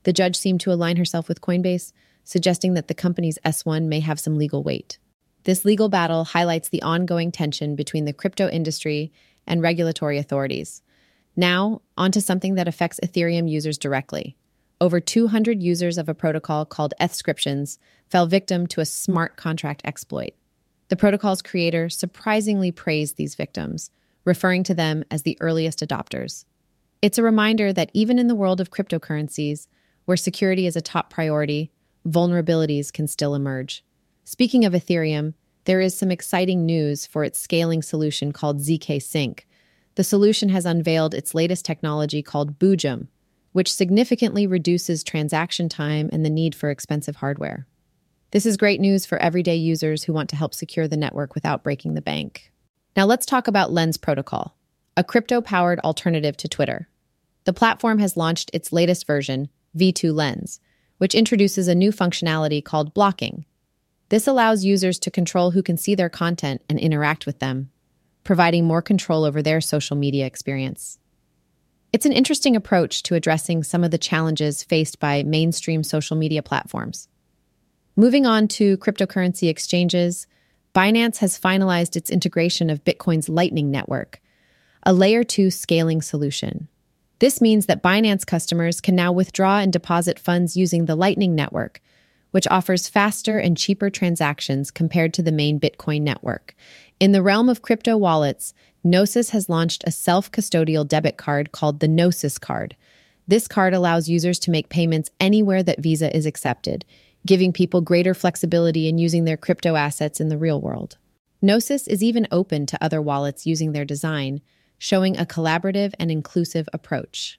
The 0.03 0.13
judge 0.13 0.35
seemed 0.35 0.61
to 0.63 0.73
align 0.73 0.97
herself 0.97 1.29
with 1.29 1.41
Coinbase, 1.41 1.93
suggesting 2.25 2.75
that 2.75 2.89
the 2.89 2.95
company's 2.95 3.39
S1 3.45 3.85
may 3.85 4.01
have 4.01 4.19
some 4.19 4.37
legal 4.37 4.65
weight. 4.65 4.99
This 5.45 5.65
legal 5.65 5.89
battle 5.89 6.25
highlights 6.25 6.69
the 6.69 6.83
ongoing 6.83 7.31
tension 7.31 7.77
between 7.77 8.05
the 8.05 8.13
crypto 8.13 8.49
industry 8.49 9.13
and 9.49 9.61
regulatory 9.61 10.19
authorities. 10.19 10.83
Now, 11.35 11.83
onto 11.97 12.21
something 12.21 12.55
that 12.55 12.69
affects 12.69 13.01
Ethereum 13.03 13.51
users 13.51 13.79
directly. 13.79 14.37
Over 14.81 15.01
200 15.01 15.61
users 15.61 15.99
of 15.99 16.09
a 16.09 16.15
protocol 16.15 16.65
called 16.65 16.95
Ethscriptions 17.01 17.79
fell 18.09 18.27
victim 18.27 18.69
to 18.69 18.81
a 18.81 18.87
smart 18.87 19.37
contract 19.37 19.83
exploit. 19.85 20.35
The 20.89 20.97
protocol's 20.97 21.43
creator 21.43 21.89
surprisingly 21.89 22.71
praised 22.71 23.17
these 23.17 23.35
victims, 23.35 23.91
referring 24.25 24.63
to 24.65 24.75
them 24.75 25.05
as 25.11 25.23
the 25.23 25.37
earliest 25.41 25.81
adopters. 25.81 26.45
It's 27.03 27.19
a 27.19 27.23
reminder 27.23 27.73
that 27.73 27.91
even 27.93 28.19
in 28.19 28.29
the 28.29 28.35
world 28.35 28.61
of 28.61 28.71
cryptocurrencies, 28.71 29.67
where 30.05 30.17
security 30.17 30.67
is 30.67 30.77
a 30.77 30.81
top 30.81 31.11
priority, 31.11 31.71
vulnerabilities 32.07 32.93
can 32.93 33.07
still 33.07 33.35
emerge. 33.35 33.85
Speaking 34.25 34.65
of 34.65 34.73
Ethereum, 34.73 35.35
there 35.69 35.83
is 35.83 35.95
some 35.95 36.11
exciting 36.11 36.65
news 36.65 37.05
for 37.05 37.25
its 37.25 37.39
scaling 37.39 37.83
solution 37.83 38.33
called 38.33 38.59
zkSync. 38.59 39.41
The 39.97 40.03
solution 40.03 40.49
has 40.49 40.65
unveiled 40.65 41.13
its 41.13 41.35
latest 41.35 41.67
technology 41.67 42.23
called 42.23 42.59
Boojum, 42.59 43.09
which 43.53 43.75
significantly 43.75 44.47
reduces 44.47 45.05
transaction 45.05 45.69
time 45.69 46.09
and 46.11 46.25
the 46.25 46.31
need 46.31 46.55
for 46.55 46.71
expensive 46.71 47.17
hardware. 47.17 47.67
This 48.31 48.47
is 48.47 48.57
great 48.57 48.81
news 48.81 49.05
for 49.05 49.19
everyday 49.19 49.57
users 49.57 50.05
who 50.05 50.15
want 50.15 50.31
to 50.31 50.37
help 50.37 50.55
secure 50.55 50.89
the 50.89 50.97
network 50.97 51.35
without 51.35 51.63
breaking 51.63 51.93
the 51.93 52.01
bank. 52.01 52.51
Now 52.97 53.05
let's 53.05 53.27
talk 53.27 53.47
about 53.47 53.71
Lens 53.71 53.99
Protocol, 53.99 54.57
a 54.97 55.05
crypto 55.05 55.43
powered 55.43 55.81
alternative 55.81 56.39
to 56.39 56.49
Twitter. 56.49 56.89
The 57.45 57.53
platform 57.53 57.99
has 57.99 58.17
launched 58.17 58.51
its 58.55 58.73
latest 58.73 59.07
version, 59.07 59.51
V2 59.77 60.15
Lens, 60.15 60.61
which 60.97 61.15
introduces 61.15 61.69
a 61.69 61.75
new 61.75 61.93
functionality 61.93 62.65
called 62.65 62.95
blocking. 62.95 63.45
This 64.09 64.27
allows 64.27 64.65
users 64.65 64.99
to 65.01 65.11
control 65.11 65.51
who 65.51 65.63
can 65.63 65.77
see 65.77 65.95
their 65.95 66.09
content 66.09 66.63
and 66.69 66.79
interact 66.79 67.27
with 67.27 67.39
them, 67.41 67.71
providing 68.25 68.65
more 68.65 68.83
control 68.83 69.25
over 69.25 69.43
their 69.43 69.61
social 69.61 69.97
media 69.97 70.27
experience. 70.27 70.99
It's 71.93 72.07
an 72.07 72.13
interesting 72.13 72.57
approach 72.57 73.03
to 73.05 73.15
addressing 73.15 73.63
some 73.63 73.83
of 73.85 73.91
the 73.91 73.99
challenges 73.99 74.63
faced 74.63 75.01
by 75.01 75.23
mainstream 75.23 75.83
social 75.83 76.17
media 76.17 76.43
platforms. 76.43 77.09
Moving 77.97 78.27
on 78.27 78.47
to 78.49 78.77
cryptocurrency 78.79 79.49
exchanges, 79.49 80.27
Binance 80.75 81.19
has 81.19 81.39
finalized 81.39 81.97
its 81.97 82.11
integration 82.11 82.71
of 82.71 82.85
Bitcoin's 82.85 83.29
Lightning 83.29 83.71
Network, 83.71 84.21
a 84.85 84.93
layer 84.93 85.25
2 85.25 85.51
scaling 85.51 86.03
solution. 86.03 86.69
This 87.19 87.41
means 87.41 87.67
that 87.67 87.83
Binance 87.83 88.25
customers 88.25 88.81
can 88.81 88.95
now 88.95 89.11
withdraw 89.11 89.59
and 89.59 89.73
deposit 89.73 90.19
funds 90.19 90.57
using 90.57 90.85
the 90.85 90.95
Lightning 90.95 91.35
Network, 91.35 91.81
which 92.31 92.47
offers 92.49 92.89
faster 92.89 93.39
and 93.39 93.57
cheaper 93.57 93.91
transactions 93.91 94.71
compared 94.71 95.15
to 95.15 95.23
the 95.23 95.33
main 95.33 95.59
Bitcoin 95.59 96.03
network. 96.03 96.55
In 97.01 97.13
the 97.13 97.23
realm 97.23 97.49
of 97.49 97.63
crypto 97.63 97.97
wallets, 97.97 98.55
Gnosis 98.85 99.31
has 99.31 99.49
launched 99.49 99.85
a 99.87 99.91
self 99.91 100.31
custodial 100.31 100.87
debit 100.87 101.17
card 101.17 101.53
called 101.53 101.81
the 101.81 101.89
Gnosis 101.89 102.39
Card. 102.39 102.77
This 103.27 103.47
card 103.47 103.75
allows 103.75 104.09
users 104.09 104.39
to 104.41 104.51
make 104.51 104.69
payments 104.69 105.11
anywhere 105.21 105.63
that 105.63 105.81
Visa 105.81 106.15
is 106.17 106.27
accepted, 106.27 106.85
giving 107.27 107.53
people 107.53 107.81
greater 107.81 108.15
flexibility 108.15 108.89
in 108.89 108.99
using 108.99 109.25
their 109.25 109.37
crypto 109.37 109.77
assets 109.77 110.21
in 110.21 110.29
the 110.29 110.39
real 110.39 110.61
world. 110.61 110.97
Gnosis 111.43 111.87
is 111.87 112.03
even 112.03 112.27
open 112.33 112.67
to 112.67 112.83
other 112.83 113.03
wallets 113.03 113.47
using 113.47 113.73
their 113.73 113.85
design, 113.85 114.41
showing 114.79 115.17
a 115.17 115.27
collaborative 115.27 115.93
and 115.99 116.11
inclusive 116.11 116.69
approach. 116.73 117.39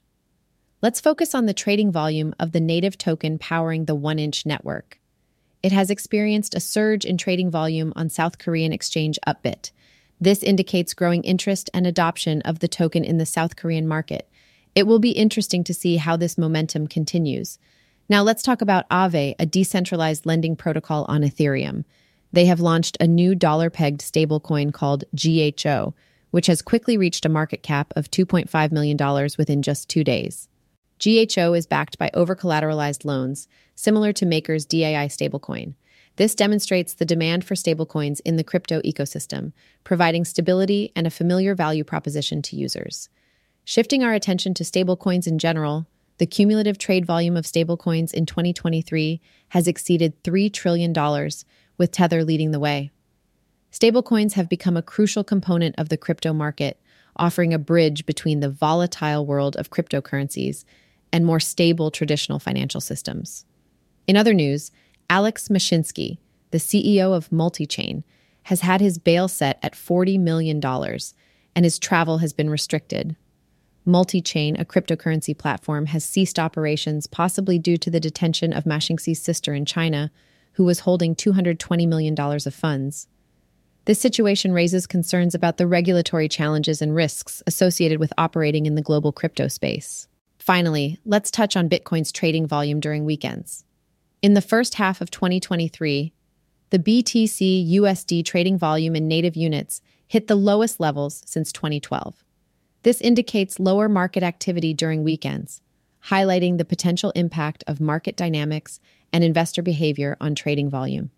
Let's 0.82 1.02
focus 1.02 1.36
on 1.36 1.46
the 1.46 1.54
trading 1.54 1.92
volume 1.92 2.34
of 2.40 2.54
the 2.54 2.62
native 2.62 2.98
token 2.98 3.38
powering 3.38 3.84
the 3.84 3.98
1inch 3.98 4.46
network. 4.46 4.98
It 5.62 5.74
has 5.74 5.90
experienced 5.90 6.56
a 6.56 6.62
surge 6.62 7.04
in 7.04 7.18
trading 7.18 7.52
volume 7.52 7.92
on 7.98 8.08
South 8.08 8.38
Korean 8.38 8.72
exchange 8.72 9.20
Upbit. 9.28 9.72
This 10.22 10.42
indicates 10.42 10.94
growing 10.94 11.26
interest 11.26 11.70
and 11.74 11.86
adoption 11.86 12.42
of 12.44 12.60
the 12.60 12.70
token 12.70 13.04
in 13.04 13.18
the 13.18 13.26
South 13.26 13.58
Korean 13.58 13.90
market. 13.90 14.30
It 14.74 14.88
will 14.88 15.00
be 15.00 15.12
interesting 15.12 15.66
to 15.66 15.74
see 15.74 15.98
how 15.98 16.16
this 16.16 16.38
momentum 16.38 16.88
continues. 16.88 17.60
Now, 18.08 18.24
let's 18.24 18.42
talk 18.42 18.62
about 18.62 18.90
Aave, 18.90 19.36
a 19.38 19.46
decentralized 19.46 20.26
lending 20.26 20.56
protocol 20.56 21.04
on 21.10 21.24
Ethereum. 21.24 21.84
They 22.32 22.46
have 22.46 22.62
launched 22.62 22.96
a 23.02 23.08
new 23.08 23.36
dollar 23.36 23.70
pegged 23.70 24.00
stablecoin 24.00 24.72
called 24.72 25.04
GHO, 25.14 25.94
which 26.32 26.48
has 26.48 26.62
quickly 26.62 26.98
reached 26.98 27.26
a 27.26 27.30
market 27.30 27.64
cap 27.64 27.92
of 27.98 28.10
$2.5 28.10 28.72
million 28.72 28.98
within 29.38 29.62
just 29.62 29.90
two 29.90 30.06
days. 30.06 30.48
GHO 31.00 31.54
is 31.54 31.66
backed 31.66 31.98
by 31.98 32.12
over 32.14 32.36
collateralized 32.36 33.06
loans, 33.06 33.48
similar 33.74 34.12
to 34.14 34.26
Maker's 34.26 34.66
DAI 34.66 35.08
stablecoin. 35.08 35.76
This 36.18 36.36
demonstrates 36.36 36.94
the 36.94 37.06
demand 37.06 37.46
for 37.46 37.56
stablecoins 37.56 38.20
in 38.26 38.36
the 38.36 38.44
crypto 38.44 38.82
ecosystem, 38.82 39.54
providing 39.86 40.26
stability 40.26 40.92
and 40.96 41.08
a 41.08 41.12
familiar 41.12 41.56
value 41.56 41.86
proposition 41.86 42.42
to 42.42 42.58
users. 42.58 43.08
Shifting 43.64 44.04
our 44.04 44.14
attention 44.14 44.54
to 44.56 44.66
stablecoins 44.66 45.26
in 45.28 45.40
general, 45.40 45.88
the 46.18 46.26
cumulative 46.26 46.78
trade 46.78 47.06
volume 47.06 47.38
of 47.38 47.46
stablecoins 47.46 48.14
in 48.14 48.26
2023 48.26 49.22
has 49.50 49.68
exceeded 49.70 50.22
$3 50.24 50.52
trillion, 50.52 50.94
with 51.78 51.92
Tether 51.94 52.26
leading 52.26 52.52
the 52.52 52.60
way. 52.60 52.92
Stablecoins 53.72 54.34
have 54.34 54.50
become 54.50 54.76
a 54.76 54.82
crucial 54.82 55.24
component 55.24 55.76
of 55.78 55.88
the 55.88 55.96
crypto 55.96 56.34
market, 56.34 56.82
offering 57.16 57.54
a 57.54 57.60
bridge 57.60 58.06
between 58.06 58.42
the 58.42 58.50
volatile 58.50 59.26
world 59.26 59.56
of 59.56 59.70
cryptocurrencies 59.70 60.66
and 61.12 61.26
more 61.26 61.40
stable 61.40 61.92
traditional 61.92 62.40
financial 62.40 62.82
systems. 62.82 63.46
In 64.08 64.18
other 64.18 64.34
news, 64.34 64.72
Alex 65.10 65.48
Mashinsky, 65.48 66.18
the 66.52 66.58
CEO 66.58 67.16
of 67.16 67.30
Multichain, 67.30 68.04
has 68.44 68.62
had 68.62 68.82
his 68.82 68.98
bail 68.98 69.28
set 69.28 69.60
at 69.62 69.74
$40 69.74 70.20
million, 70.20 70.64
and 70.64 71.66
his 71.66 71.80
travel 71.80 72.20
has 72.20 72.34
been 72.34 72.50
restricted. 72.50 73.16
Multichain, 73.86 74.60
a 74.60 74.66
cryptocurrency 74.66 75.38
platform, 75.38 75.88
has 75.88 76.04
ceased 76.04 76.40
operations, 76.40 77.08
possibly 77.08 77.58
due 77.58 77.78
to 77.78 77.90
the 77.90 78.00
detention 78.00 78.54
of 78.54 78.66
Mashinsky's 78.66 79.22
sister 79.22 79.54
in 79.54 79.66
China, 79.66 80.12
who 80.54 80.64
was 80.64 80.82
holding 80.82 81.16
$220 81.16 81.88
million 81.88 82.16
of 82.20 82.54
funds. 82.54 83.08
This 83.86 84.00
situation 84.00 84.52
raises 84.52 84.86
concerns 84.86 85.34
about 85.34 85.58
the 85.58 85.66
regulatory 85.66 86.28
challenges 86.28 86.82
and 86.82 86.94
risks 86.94 87.42
associated 87.48 88.00
with 88.00 88.14
operating 88.18 88.66
in 88.66 88.76
the 88.76 88.82
global 88.82 89.12
crypto 89.12 89.48
space. 89.48 90.08
Finally, 90.40 90.98
let's 91.06 91.30
touch 91.30 91.56
on 91.56 91.70
Bitcoin's 91.70 92.12
trading 92.12 92.48
volume 92.48 92.80
during 92.80 93.06
weekends. 93.06 93.66
In 94.22 94.34
the 94.34 94.42
first 94.42 94.76
half 94.76 95.02
of 95.02 95.12
2023, 95.12 96.14
the 96.72 96.80
BTC 96.80 97.72
USD 97.76 98.26
trading 98.26 98.58
volume 98.58 98.96
in 98.96 99.08
native 99.08 99.36
units 99.36 99.82
hit 100.08 100.28
the 100.28 100.36
lowest 100.36 100.80
levels 100.80 101.22
since 101.26 101.52
2012. 101.52 102.24
This 102.84 103.02
indicates 103.02 103.60
lower 103.60 103.90
market 103.90 104.24
activity 104.24 104.74
during 104.74 105.04
weekends, 105.04 105.62
highlighting 106.06 106.58
the 106.58 106.66
potential 106.66 107.12
impact 107.12 107.64
of 107.68 107.82
market 107.82 108.16
dynamics 108.16 108.80
and 109.12 109.24
investor 109.24 109.62
behavior 109.62 110.16
on 110.22 110.36
trading 110.36 110.70
volume. 110.70 111.12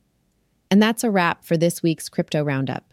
And 0.72 0.82
that's 0.82 1.04
a 1.04 1.12
wrap 1.12 1.44
for 1.44 1.58
this 1.58 1.84
week's 1.84 2.10
Crypto 2.10 2.44
Roundup. 2.44 2.86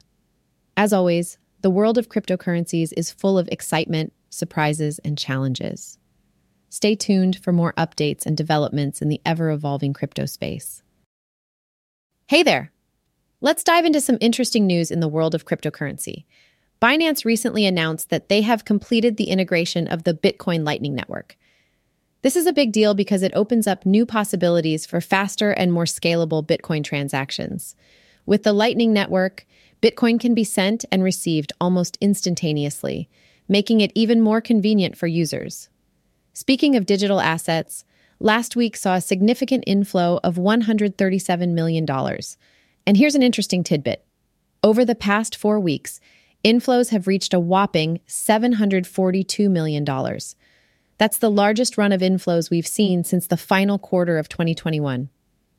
As 0.76 0.92
always, 0.92 1.38
the 1.62 1.70
world 1.70 1.96
of 1.96 2.08
cryptocurrencies 2.08 2.92
is 2.96 3.10
full 3.10 3.38
of 3.38 3.48
excitement, 3.48 4.12
surprises, 4.30 4.98
and 5.00 5.16
challenges. 5.16 5.98
Stay 6.70 6.94
tuned 6.94 7.38
for 7.42 7.52
more 7.52 7.72
updates 7.74 8.26
and 8.26 8.36
developments 8.36 9.00
in 9.00 9.08
the 9.08 9.20
ever 9.24 9.50
evolving 9.50 9.92
crypto 9.94 10.26
space. 10.26 10.82
Hey 12.26 12.42
there! 12.42 12.72
Let's 13.40 13.64
dive 13.64 13.86
into 13.86 14.00
some 14.00 14.18
interesting 14.20 14.66
news 14.66 14.90
in 14.90 15.00
the 15.00 15.08
world 15.08 15.34
of 15.34 15.46
cryptocurrency. 15.46 16.24
Binance 16.82 17.24
recently 17.24 17.64
announced 17.64 18.10
that 18.10 18.28
they 18.28 18.42
have 18.42 18.64
completed 18.64 19.16
the 19.16 19.30
integration 19.30 19.88
of 19.88 20.04
the 20.04 20.12
Bitcoin 20.12 20.64
Lightning 20.64 20.94
Network. 20.94 21.36
This 22.22 22.36
is 22.36 22.46
a 22.46 22.52
big 22.52 22.72
deal 22.72 22.94
because 22.94 23.22
it 23.22 23.32
opens 23.34 23.66
up 23.66 23.86
new 23.86 24.04
possibilities 24.04 24.84
for 24.84 25.00
faster 25.00 25.52
and 25.52 25.72
more 25.72 25.84
scalable 25.84 26.46
Bitcoin 26.46 26.84
transactions. 26.84 27.76
With 28.26 28.42
the 28.42 28.52
Lightning 28.52 28.92
Network, 28.92 29.46
Bitcoin 29.80 30.20
can 30.20 30.34
be 30.34 30.44
sent 30.44 30.84
and 30.92 31.02
received 31.02 31.52
almost 31.60 31.96
instantaneously, 32.00 33.08
making 33.48 33.80
it 33.80 33.92
even 33.94 34.20
more 34.20 34.40
convenient 34.40 34.98
for 34.98 35.06
users. 35.06 35.68
Speaking 36.38 36.76
of 36.76 36.86
digital 36.86 37.20
assets, 37.20 37.84
last 38.20 38.54
week 38.54 38.76
saw 38.76 38.94
a 38.94 39.00
significant 39.00 39.64
inflow 39.66 40.20
of 40.22 40.36
$137 40.36 41.48
million. 41.48 41.84
And 42.86 42.96
here's 42.96 43.16
an 43.16 43.24
interesting 43.24 43.64
tidbit. 43.64 44.04
Over 44.62 44.84
the 44.84 44.94
past 44.94 45.34
four 45.34 45.58
weeks, 45.58 45.98
inflows 46.44 46.90
have 46.90 47.08
reached 47.08 47.34
a 47.34 47.40
whopping 47.40 47.98
$742 48.06 49.50
million. 49.50 49.84
That's 50.96 51.18
the 51.18 51.28
largest 51.28 51.76
run 51.76 51.90
of 51.90 52.02
inflows 52.02 52.50
we've 52.50 52.68
seen 52.68 53.02
since 53.02 53.26
the 53.26 53.36
final 53.36 53.76
quarter 53.76 54.16
of 54.16 54.28
2021. 54.28 55.08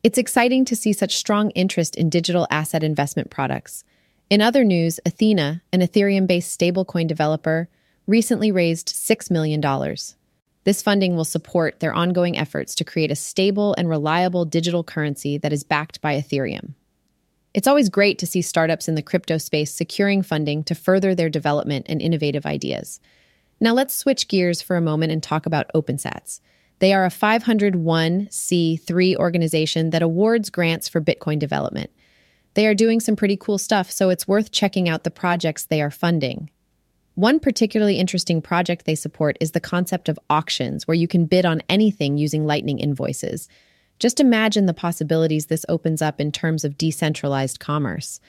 It's 0.02 0.18
exciting 0.18 0.64
to 0.64 0.78
see 0.78 0.94
such 0.94 1.18
strong 1.18 1.50
interest 1.50 1.98
in 1.98 2.10
digital 2.10 2.48
asset 2.50 2.86
investment 2.86 3.30
products. 3.30 3.84
In 4.30 4.40
other 4.42 4.64
news, 4.64 5.02
Ethena, 5.06 5.60
an 5.74 5.82
Ethereum 5.82 6.26
based 6.26 6.58
stablecoin 6.58 7.06
developer, 7.06 7.68
recently 8.08 8.50
raised 8.50 8.88
$6 8.88 9.30
million. 9.30 9.62
This 10.66 10.82
funding 10.82 11.16
will 11.16 11.26
support 11.26 11.80
their 11.80 11.94
ongoing 11.94 12.38
efforts 12.38 12.76
to 12.76 12.84
create 12.84 13.12
a 13.12 13.16
stable 13.16 13.74
and 13.78 13.88
reliable 13.88 14.46
digital 14.46 14.84
currency 14.84 15.38
that 15.38 15.54
is 15.54 15.64
backed 15.64 16.02
by 16.02 16.16
Ethereum. 16.16 16.74
It's 17.54 17.68
always 17.68 17.90
great 17.90 18.20
to 18.20 18.28
see 18.28 18.42
startups 18.42 18.88
in 18.88 18.96
the 18.96 19.02
crypto 19.02 19.38
space 19.38 19.74
securing 19.74 20.22
funding 20.22 20.64
to 20.66 20.76
further 20.76 21.16
their 21.16 21.30
development 21.30 21.88
and 21.90 22.02
innovative 22.02 22.46
ideas. 22.46 23.00
Now 23.60 23.74
let's 23.74 23.96
switch 23.96 24.28
gears 24.28 24.62
for 24.62 24.78
a 24.78 24.82
moment 24.82 25.12
and 25.12 25.24
talk 25.24 25.46
about 25.46 25.72
OpenSats. 25.74 26.42
They 26.80 26.94
are 26.94 27.06
a 27.06 27.10
501c3 27.10 29.16
organization 29.18 29.90
that 29.90 30.02
awards 30.02 30.50
grants 30.50 30.88
for 30.88 31.02
Bitcoin 31.02 31.40
development. 31.40 31.90
They 32.54 32.66
are 32.68 32.76
doing 32.76 33.00
some 33.00 33.16
pretty 33.16 33.38
cool 33.38 33.58
stuff, 33.58 33.92
so 33.92 34.10
it's 34.10 34.28
worth 34.28 34.52
checking 34.52 34.88
out 34.88 35.04
the 35.04 35.12
projects 35.12 35.66
they 35.66 35.82
are 35.82 35.92
funding. 35.92 36.50
One 37.20 37.42
particularly 37.42 37.98
interesting 37.98 38.42
project 38.42 38.86
they 38.86 38.96
support 38.96 39.38
is 39.42 39.52
the 39.52 39.60
concept 39.60 40.08
of 40.08 40.18
auctions, 40.30 40.88
where 40.88 40.96
you 40.96 41.06
can 41.06 41.26
bid 41.26 41.46
on 41.46 41.62
anything 41.68 42.18
using 42.18 42.46
Lightning 42.46 42.80
invoices. 42.80 43.50
Just 44.00 44.22
imagine 44.22 44.68
the 44.68 44.74
possibilities 44.74 45.48
this 45.48 45.66
opens 45.68 46.02
up 46.02 46.22
in 46.22 46.32
terms 46.32 46.64
of 46.64 46.78
decentralized 46.78 47.60
commerce. 47.60 48.22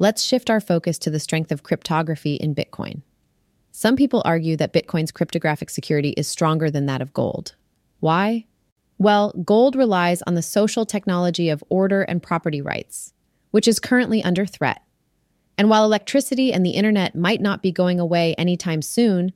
Let's 0.00 0.24
shift 0.24 0.50
our 0.50 0.58
focus 0.58 0.98
to 0.98 1.10
the 1.10 1.20
strength 1.20 1.52
of 1.52 1.62
cryptography 1.62 2.34
in 2.34 2.52
Bitcoin. 2.52 3.02
Some 3.70 3.94
people 3.94 4.22
argue 4.24 4.56
that 4.56 4.72
Bitcoin's 4.72 5.12
cryptographic 5.12 5.70
security 5.70 6.10
is 6.16 6.26
stronger 6.26 6.68
than 6.68 6.86
that 6.86 7.00
of 7.00 7.14
gold. 7.14 7.54
Why? 8.00 8.46
Well, 8.98 9.30
gold 9.44 9.76
relies 9.76 10.20
on 10.22 10.34
the 10.34 10.42
social 10.42 10.84
technology 10.84 11.48
of 11.48 11.62
order 11.68 12.02
and 12.02 12.20
property 12.20 12.60
rights, 12.60 13.12
which 13.52 13.68
is 13.68 13.78
currently 13.78 14.20
under 14.20 14.46
threat. 14.46 14.82
And 15.58 15.68
while 15.68 15.84
electricity 15.84 16.52
and 16.52 16.64
the 16.64 16.70
internet 16.70 17.14
might 17.14 17.40
not 17.40 17.62
be 17.62 17.72
going 17.72 18.00
away 18.00 18.34
anytime 18.34 18.82
soon, 18.82 19.32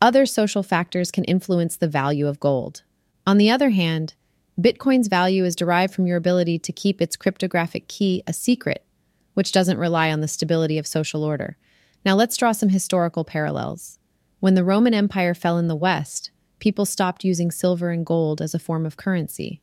other 0.00 0.26
social 0.26 0.62
factors 0.62 1.10
can 1.10 1.24
influence 1.24 1.76
the 1.76 1.88
value 1.88 2.26
of 2.26 2.40
gold. 2.40 2.82
On 3.26 3.38
the 3.38 3.50
other 3.50 3.70
hand, 3.70 4.14
Bitcoin's 4.60 5.08
value 5.08 5.44
is 5.44 5.54
derived 5.54 5.94
from 5.94 6.06
your 6.06 6.16
ability 6.16 6.58
to 6.58 6.72
keep 6.72 7.00
its 7.00 7.16
cryptographic 7.16 7.86
key 7.88 8.22
a 8.26 8.32
secret, 8.32 8.84
which 9.34 9.52
doesn't 9.52 9.78
rely 9.78 10.10
on 10.10 10.20
the 10.20 10.28
stability 10.28 10.78
of 10.78 10.86
social 10.86 11.22
order. 11.22 11.56
Now 12.04 12.14
let's 12.14 12.36
draw 12.36 12.52
some 12.52 12.70
historical 12.70 13.24
parallels. 13.24 13.98
When 14.40 14.54
the 14.54 14.64
Roman 14.64 14.94
Empire 14.94 15.34
fell 15.34 15.58
in 15.58 15.68
the 15.68 15.76
West, 15.76 16.30
people 16.58 16.84
stopped 16.84 17.24
using 17.24 17.50
silver 17.50 17.90
and 17.90 18.06
gold 18.06 18.40
as 18.40 18.54
a 18.54 18.58
form 18.58 18.86
of 18.86 18.96
currency. 18.96 19.60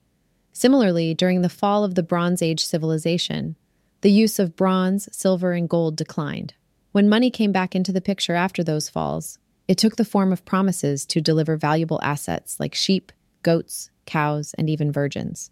Similarly, 0.54 1.14
during 1.14 1.42
the 1.42 1.50
fall 1.50 1.84
of 1.84 1.96
the 1.96 2.04
Bronze 2.04 2.42
Age 2.42 2.64
civilization, 2.64 3.58
the 4.06 4.12
use 4.12 4.38
of 4.38 4.56
bronze, 4.56 5.10
silver, 5.12 5.54
and 5.54 5.68
gold 5.68 5.96
declined. 5.96 6.54
When 6.92 7.10
money 7.10 7.32
came 7.32 7.52
back 7.52 7.76
into 7.76 7.92
the 7.92 8.02
picture 8.02 8.36
after 8.36 8.64
those 8.64 8.88
falls, 8.88 9.40
it 9.68 9.80
took 9.80 9.96
the 9.96 10.06
form 10.06 10.32
of 10.32 10.46
promises 10.46 11.08
to 11.08 11.20
deliver 11.20 11.58
valuable 11.58 12.00
assets 12.04 12.60
like 12.60 12.76
sheep, 12.76 13.12
goats, 13.42 13.90
cows, 14.06 14.54
and 14.60 14.70
even 14.70 14.92
virgins. 14.92 15.50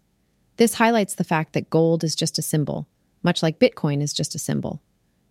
This 0.56 0.74
highlights 0.74 1.16
the 1.16 1.24
fact 1.24 1.52
that 1.54 1.68
gold 1.68 2.04
is 2.04 2.14
just 2.14 2.38
a 2.38 2.42
symbol, 2.42 2.86
much 3.24 3.42
like 3.42 3.58
Bitcoin 3.58 4.00
is 4.00 4.12
just 4.12 4.36
a 4.36 4.38
symbol. 4.38 4.80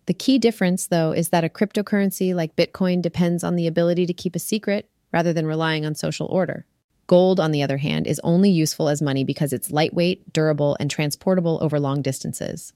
The 0.04 0.12
key 0.12 0.38
difference, 0.38 0.88
though, 0.88 1.12
is 1.12 1.30
that 1.30 1.44
a 1.44 1.48
cryptocurrency 1.48 2.34
like 2.34 2.56
Bitcoin 2.56 3.00
depends 3.00 3.42
on 3.42 3.56
the 3.56 3.66
ability 3.66 4.04
to 4.04 4.12
keep 4.12 4.36
a 4.36 4.38
secret 4.38 4.90
rather 5.14 5.32
than 5.32 5.46
relying 5.46 5.86
on 5.86 5.94
social 5.94 6.26
order. 6.26 6.66
Gold, 7.06 7.40
on 7.40 7.52
the 7.52 7.62
other 7.62 7.78
hand, 7.78 8.06
is 8.06 8.20
only 8.22 8.50
useful 8.50 8.90
as 8.90 9.00
money 9.00 9.24
because 9.24 9.54
it's 9.54 9.70
lightweight, 9.70 10.30
durable, 10.34 10.76
and 10.78 10.90
transportable 10.90 11.58
over 11.62 11.80
long 11.80 12.02
distances. 12.02 12.74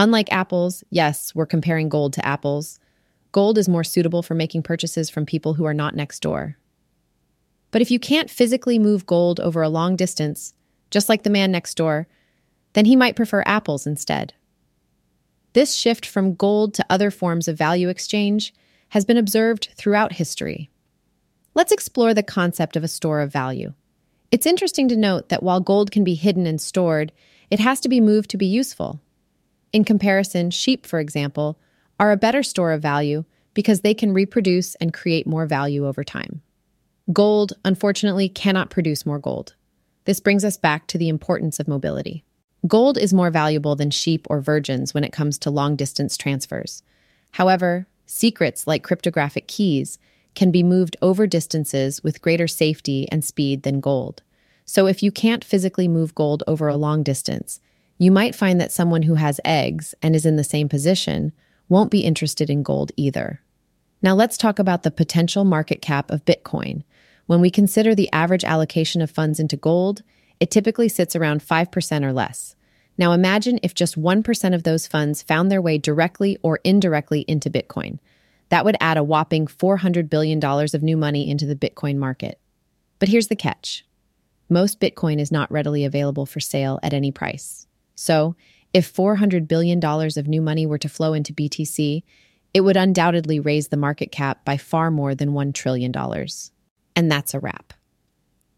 Unlike 0.00 0.32
apples, 0.32 0.82
yes, 0.88 1.34
we're 1.34 1.44
comparing 1.44 1.90
gold 1.90 2.14
to 2.14 2.24
apples, 2.24 2.80
gold 3.32 3.58
is 3.58 3.68
more 3.68 3.84
suitable 3.84 4.22
for 4.22 4.34
making 4.34 4.62
purchases 4.62 5.10
from 5.10 5.26
people 5.26 5.52
who 5.52 5.66
are 5.66 5.74
not 5.74 5.94
next 5.94 6.20
door. 6.20 6.56
But 7.70 7.82
if 7.82 7.90
you 7.90 7.98
can't 7.98 8.30
physically 8.30 8.78
move 8.78 9.04
gold 9.04 9.40
over 9.40 9.60
a 9.60 9.68
long 9.68 9.96
distance, 9.96 10.54
just 10.90 11.10
like 11.10 11.22
the 11.22 11.28
man 11.28 11.52
next 11.52 11.74
door, 11.74 12.08
then 12.72 12.86
he 12.86 12.96
might 12.96 13.14
prefer 13.14 13.42
apples 13.44 13.86
instead. 13.86 14.32
This 15.52 15.74
shift 15.74 16.06
from 16.06 16.34
gold 16.34 16.72
to 16.74 16.86
other 16.88 17.10
forms 17.10 17.46
of 17.46 17.58
value 17.58 17.90
exchange 17.90 18.54
has 18.88 19.04
been 19.04 19.18
observed 19.18 19.68
throughout 19.76 20.14
history. 20.14 20.70
Let's 21.52 21.72
explore 21.72 22.14
the 22.14 22.22
concept 22.22 22.74
of 22.74 22.82
a 22.82 22.88
store 22.88 23.20
of 23.20 23.30
value. 23.30 23.74
It's 24.30 24.46
interesting 24.46 24.88
to 24.88 24.96
note 24.96 25.28
that 25.28 25.42
while 25.42 25.60
gold 25.60 25.90
can 25.90 26.04
be 26.04 26.14
hidden 26.14 26.46
and 26.46 26.58
stored, 26.58 27.12
it 27.50 27.60
has 27.60 27.80
to 27.80 27.88
be 27.90 28.00
moved 28.00 28.30
to 28.30 28.38
be 28.38 28.46
useful. 28.46 29.02
In 29.72 29.84
comparison, 29.84 30.50
sheep, 30.50 30.86
for 30.86 30.98
example, 30.98 31.58
are 31.98 32.10
a 32.10 32.16
better 32.16 32.42
store 32.42 32.72
of 32.72 32.82
value 32.82 33.24
because 33.54 33.80
they 33.80 33.94
can 33.94 34.12
reproduce 34.12 34.74
and 34.76 34.92
create 34.92 35.26
more 35.26 35.46
value 35.46 35.86
over 35.86 36.02
time. 36.02 36.42
Gold, 37.12 37.52
unfortunately, 37.64 38.28
cannot 38.28 38.70
produce 38.70 39.06
more 39.06 39.18
gold. 39.18 39.54
This 40.04 40.20
brings 40.20 40.44
us 40.44 40.56
back 40.56 40.86
to 40.88 40.98
the 40.98 41.08
importance 41.08 41.60
of 41.60 41.68
mobility. 41.68 42.24
Gold 42.66 42.98
is 42.98 43.14
more 43.14 43.30
valuable 43.30 43.76
than 43.76 43.90
sheep 43.90 44.26
or 44.28 44.40
virgins 44.40 44.92
when 44.92 45.04
it 45.04 45.12
comes 45.12 45.38
to 45.38 45.50
long 45.50 45.76
distance 45.76 46.16
transfers. 46.16 46.82
However, 47.32 47.86
secrets 48.06 48.66
like 48.66 48.82
cryptographic 48.82 49.46
keys 49.46 49.98
can 50.34 50.50
be 50.50 50.62
moved 50.62 50.96
over 51.00 51.26
distances 51.26 52.02
with 52.02 52.22
greater 52.22 52.46
safety 52.46 53.08
and 53.10 53.24
speed 53.24 53.62
than 53.62 53.80
gold. 53.80 54.22
So, 54.64 54.86
if 54.86 55.02
you 55.02 55.10
can't 55.10 55.44
physically 55.44 55.88
move 55.88 56.14
gold 56.14 56.42
over 56.46 56.68
a 56.68 56.76
long 56.76 57.02
distance, 57.02 57.60
you 58.00 58.10
might 58.10 58.34
find 58.34 58.58
that 58.58 58.72
someone 58.72 59.02
who 59.02 59.16
has 59.16 59.42
eggs 59.44 59.94
and 60.00 60.16
is 60.16 60.24
in 60.24 60.36
the 60.36 60.42
same 60.42 60.70
position 60.70 61.32
won't 61.68 61.90
be 61.90 62.00
interested 62.00 62.48
in 62.48 62.62
gold 62.62 62.90
either. 62.96 63.42
Now, 64.00 64.14
let's 64.14 64.38
talk 64.38 64.58
about 64.58 64.84
the 64.84 64.90
potential 64.90 65.44
market 65.44 65.82
cap 65.82 66.10
of 66.10 66.24
Bitcoin. 66.24 66.82
When 67.26 67.42
we 67.42 67.50
consider 67.50 67.94
the 67.94 68.10
average 68.10 68.42
allocation 68.42 69.02
of 69.02 69.10
funds 69.10 69.38
into 69.38 69.54
gold, 69.54 70.02
it 70.40 70.50
typically 70.50 70.88
sits 70.88 71.14
around 71.14 71.42
5% 71.42 72.02
or 72.02 72.14
less. 72.14 72.56
Now 72.96 73.12
imagine 73.12 73.60
if 73.62 73.74
just 73.74 74.00
1% 74.00 74.54
of 74.54 74.62
those 74.62 74.86
funds 74.86 75.22
found 75.22 75.50
their 75.50 75.60
way 75.60 75.76
directly 75.76 76.38
or 76.42 76.60
indirectly 76.64 77.26
into 77.28 77.50
Bitcoin. 77.50 77.98
That 78.48 78.64
would 78.64 78.76
add 78.80 78.96
a 78.96 79.04
whopping 79.04 79.46
$400 79.46 80.08
billion 80.08 80.42
of 80.42 80.82
new 80.82 80.96
money 80.96 81.30
into 81.30 81.44
the 81.44 81.54
Bitcoin 81.54 81.96
market. 81.96 82.40
But 82.98 83.10
here's 83.10 83.28
the 83.28 83.36
catch 83.36 83.84
most 84.48 84.80
Bitcoin 84.80 85.20
is 85.20 85.30
not 85.30 85.52
readily 85.52 85.84
available 85.84 86.24
for 86.24 86.40
sale 86.40 86.80
at 86.82 86.94
any 86.94 87.12
price. 87.12 87.66
So, 88.00 88.34
if 88.72 88.90
$400 88.90 89.46
billion 89.46 89.84
of 89.84 90.26
new 90.26 90.40
money 90.40 90.64
were 90.64 90.78
to 90.78 90.88
flow 90.88 91.12
into 91.12 91.34
BTC, 91.34 92.02
it 92.54 92.62
would 92.62 92.78
undoubtedly 92.78 93.38
raise 93.38 93.68
the 93.68 93.76
market 93.76 94.10
cap 94.10 94.42
by 94.42 94.56
far 94.56 94.90
more 94.90 95.14
than 95.14 95.32
$1 95.32 95.52
trillion. 95.52 95.92
And 96.96 97.12
that's 97.12 97.34
a 97.34 97.40
wrap. 97.40 97.74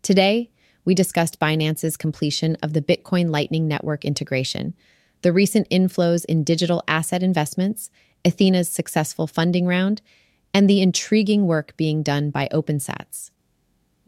Today, 0.02 0.52
we 0.84 0.94
discussed 0.94 1.40
Binance's 1.40 1.96
completion 1.96 2.56
of 2.62 2.72
the 2.72 2.80
Bitcoin 2.80 3.30
Lightning 3.30 3.66
Network 3.66 4.04
integration, 4.04 4.74
the 5.22 5.32
recent 5.32 5.68
inflows 5.70 6.24
in 6.26 6.44
digital 6.44 6.84
asset 6.86 7.24
investments, 7.24 7.90
Ethena's 8.24 8.68
successful 8.68 9.26
funding 9.26 9.66
round, 9.66 10.02
and 10.54 10.70
the 10.70 10.80
intriguing 10.80 11.48
work 11.48 11.76
being 11.76 12.04
done 12.04 12.30
by 12.30 12.48
OpenSats. 12.52 13.31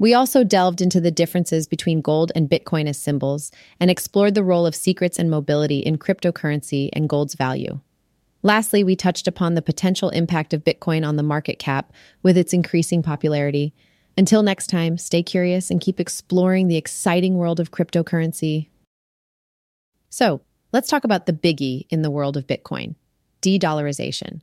We 0.04 0.12
also 0.12 0.44
delved 0.44 0.82
into 0.82 1.00
the 1.00 1.10
differences 1.10 1.66
between 1.66 2.02
gold 2.02 2.30
and 2.34 2.46
Bitcoin 2.46 2.86
as 2.86 2.98
symbols 2.98 3.50
and 3.80 3.90
explored 3.90 4.34
the 4.34 4.44
role 4.44 4.66
of 4.66 4.74
secrets 4.74 5.18
and 5.18 5.30
mobility 5.30 5.78
in 5.78 5.96
cryptocurrency 5.96 6.90
and 6.92 7.08
gold's 7.08 7.32
value. 7.32 7.80
Lastly, 8.42 8.84
we 8.84 8.96
touched 8.96 9.26
upon 9.26 9.54
the 9.54 9.62
potential 9.62 10.10
impact 10.10 10.52
of 10.52 10.62
Bitcoin 10.62 11.08
on 11.08 11.16
the 11.16 11.22
market 11.22 11.58
cap 11.58 11.90
with 12.22 12.36
its 12.36 12.52
increasing 12.52 13.02
popularity 13.02 13.72
until 14.14 14.42
next 14.42 14.66
time, 14.66 14.98
stay 14.98 15.22
curious 15.22 15.70
and 15.70 15.80
keep 15.80 15.98
exploring 15.98 16.68
the 16.68 16.76
exciting 16.76 17.36
world 17.36 17.58
of 17.58 17.70
cryptocurrency. 17.70 18.68
So, 20.10 20.42
let's 20.70 20.90
talk 20.90 21.04
about 21.04 21.24
the 21.24 21.32
biggie 21.32 21.86
in 21.88 22.02
the 22.02 22.10
world 22.10 22.36
of 22.36 22.46
Bitcoin 22.46 22.96
de 23.40 23.58
dollarization. 23.58 24.42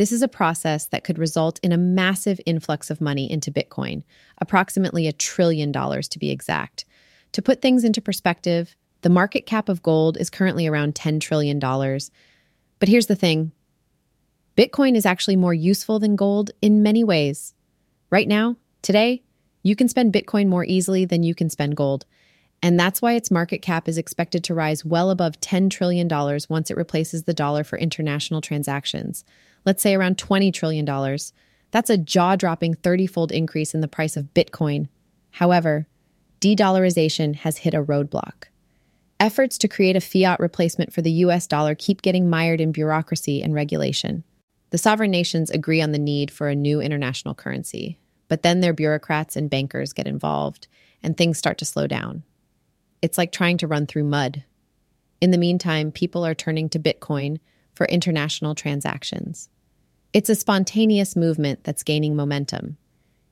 This 0.00 0.12
is 0.12 0.22
a 0.22 0.28
process 0.28 0.86
that 0.86 1.04
could 1.04 1.18
result 1.18 1.60
in 1.62 1.72
a 1.72 1.76
massive 1.76 2.40
influx 2.46 2.88
of 2.88 3.02
money 3.02 3.30
into 3.30 3.52
Bitcoin, 3.52 4.02
approximately 4.38 5.06
a 5.06 5.12
trillion 5.12 5.72
dollars 5.72 6.08
to 6.08 6.18
be 6.18 6.30
exact. 6.30 6.86
To 7.32 7.42
put 7.42 7.60
things 7.60 7.84
into 7.84 8.00
perspective, 8.00 8.74
the 9.02 9.10
market 9.10 9.44
cap 9.44 9.68
of 9.68 9.82
gold 9.82 10.16
is 10.16 10.30
currently 10.30 10.66
around 10.66 10.94
$10 10.94 11.20
trillion. 11.20 11.58
But 11.58 12.88
here's 12.88 13.08
the 13.08 13.14
thing 13.14 13.52
Bitcoin 14.56 14.96
is 14.96 15.04
actually 15.04 15.36
more 15.36 15.52
useful 15.52 15.98
than 15.98 16.16
gold 16.16 16.50
in 16.62 16.82
many 16.82 17.04
ways. 17.04 17.52
Right 18.08 18.26
now, 18.26 18.56
Today, 18.82 19.22
you 19.62 19.76
can 19.76 19.88
spend 19.88 20.14
Bitcoin 20.14 20.48
more 20.48 20.64
easily 20.64 21.04
than 21.04 21.22
you 21.22 21.34
can 21.34 21.50
spend 21.50 21.76
gold. 21.76 22.06
And 22.62 22.80
that's 22.80 23.02
why 23.02 23.12
its 23.12 23.30
market 23.30 23.60
cap 23.60 23.88
is 23.88 23.98
expected 23.98 24.44
to 24.44 24.54
rise 24.54 24.84
well 24.84 25.10
above 25.10 25.40
$10 25.40 25.70
trillion 25.70 26.08
once 26.48 26.70
it 26.70 26.76
replaces 26.76 27.24
the 27.24 27.34
dollar 27.34 27.62
for 27.62 27.78
international 27.78 28.40
transactions. 28.40 29.24
Let's 29.64 29.82
say 29.82 29.94
around 29.94 30.16
$20 30.16 30.52
trillion. 30.52 30.86
That's 31.70 31.90
a 31.90 31.98
jaw 31.98 32.36
dropping 32.36 32.74
30 32.74 33.06
fold 33.06 33.32
increase 33.32 33.74
in 33.74 33.80
the 33.80 33.88
price 33.88 34.16
of 34.16 34.34
Bitcoin. 34.34 34.88
However, 35.32 35.86
de 36.40 36.56
dollarization 36.56 37.36
has 37.36 37.58
hit 37.58 37.74
a 37.74 37.82
roadblock. 37.82 38.44
Efforts 39.20 39.58
to 39.58 39.68
create 39.68 39.96
a 39.96 40.00
fiat 40.00 40.40
replacement 40.40 40.92
for 40.92 41.02
the 41.02 41.12
US 41.12 41.46
dollar 41.46 41.74
keep 41.74 42.02
getting 42.02 42.30
mired 42.30 42.60
in 42.60 42.72
bureaucracy 42.72 43.42
and 43.42 43.54
regulation. 43.54 44.24
The 44.70 44.78
sovereign 44.78 45.10
nations 45.10 45.50
agree 45.50 45.82
on 45.82 45.92
the 45.92 45.98
need 45.98 46.30
for 46.30 46.48
a 46.48 46.54
new 46.54 46.80
international 46.80 47.34
currency, 47.34 47.98
but 48.28 48.42
then 48.42 48.60
their 48.60 48.72
bureaucrats 48.72 49.36
and 49.36 49.50
bankers 49.50 49.92
get 49.92 50.06
involved 50.06 50.68
and 51.02 51.16
things 51.16 51.38
start 51.38 51.58
to 51.58 51.64
slow 51.64 51.86
down. 51.86 52.22
It's 53.02 53.18
like 53.18 53.32
trying 53.32 53.58
to 53.58 53.66
run 53.66 53.86
through 53.86 54.04
mud. 54.04 54.44
In 55.20 55.32
the 55.32 55.38
meantime, 55.38 55.92
people 55.92 56.24
are 56.24 56.34
turning 56.34 56.68
to 56.70 56.78
Bitcoin 56.78 57.38
for 57.80 57.86
international 57.86 58.54
transactions. 58.54 59.48
It's 60.12 60.28
a 60.28 60.34
spontaneous 60.34 61.16
movement 61.16 61.64
that's 61.64 61.82
gaining 61.82 62.14
momentum. 62.14 62.76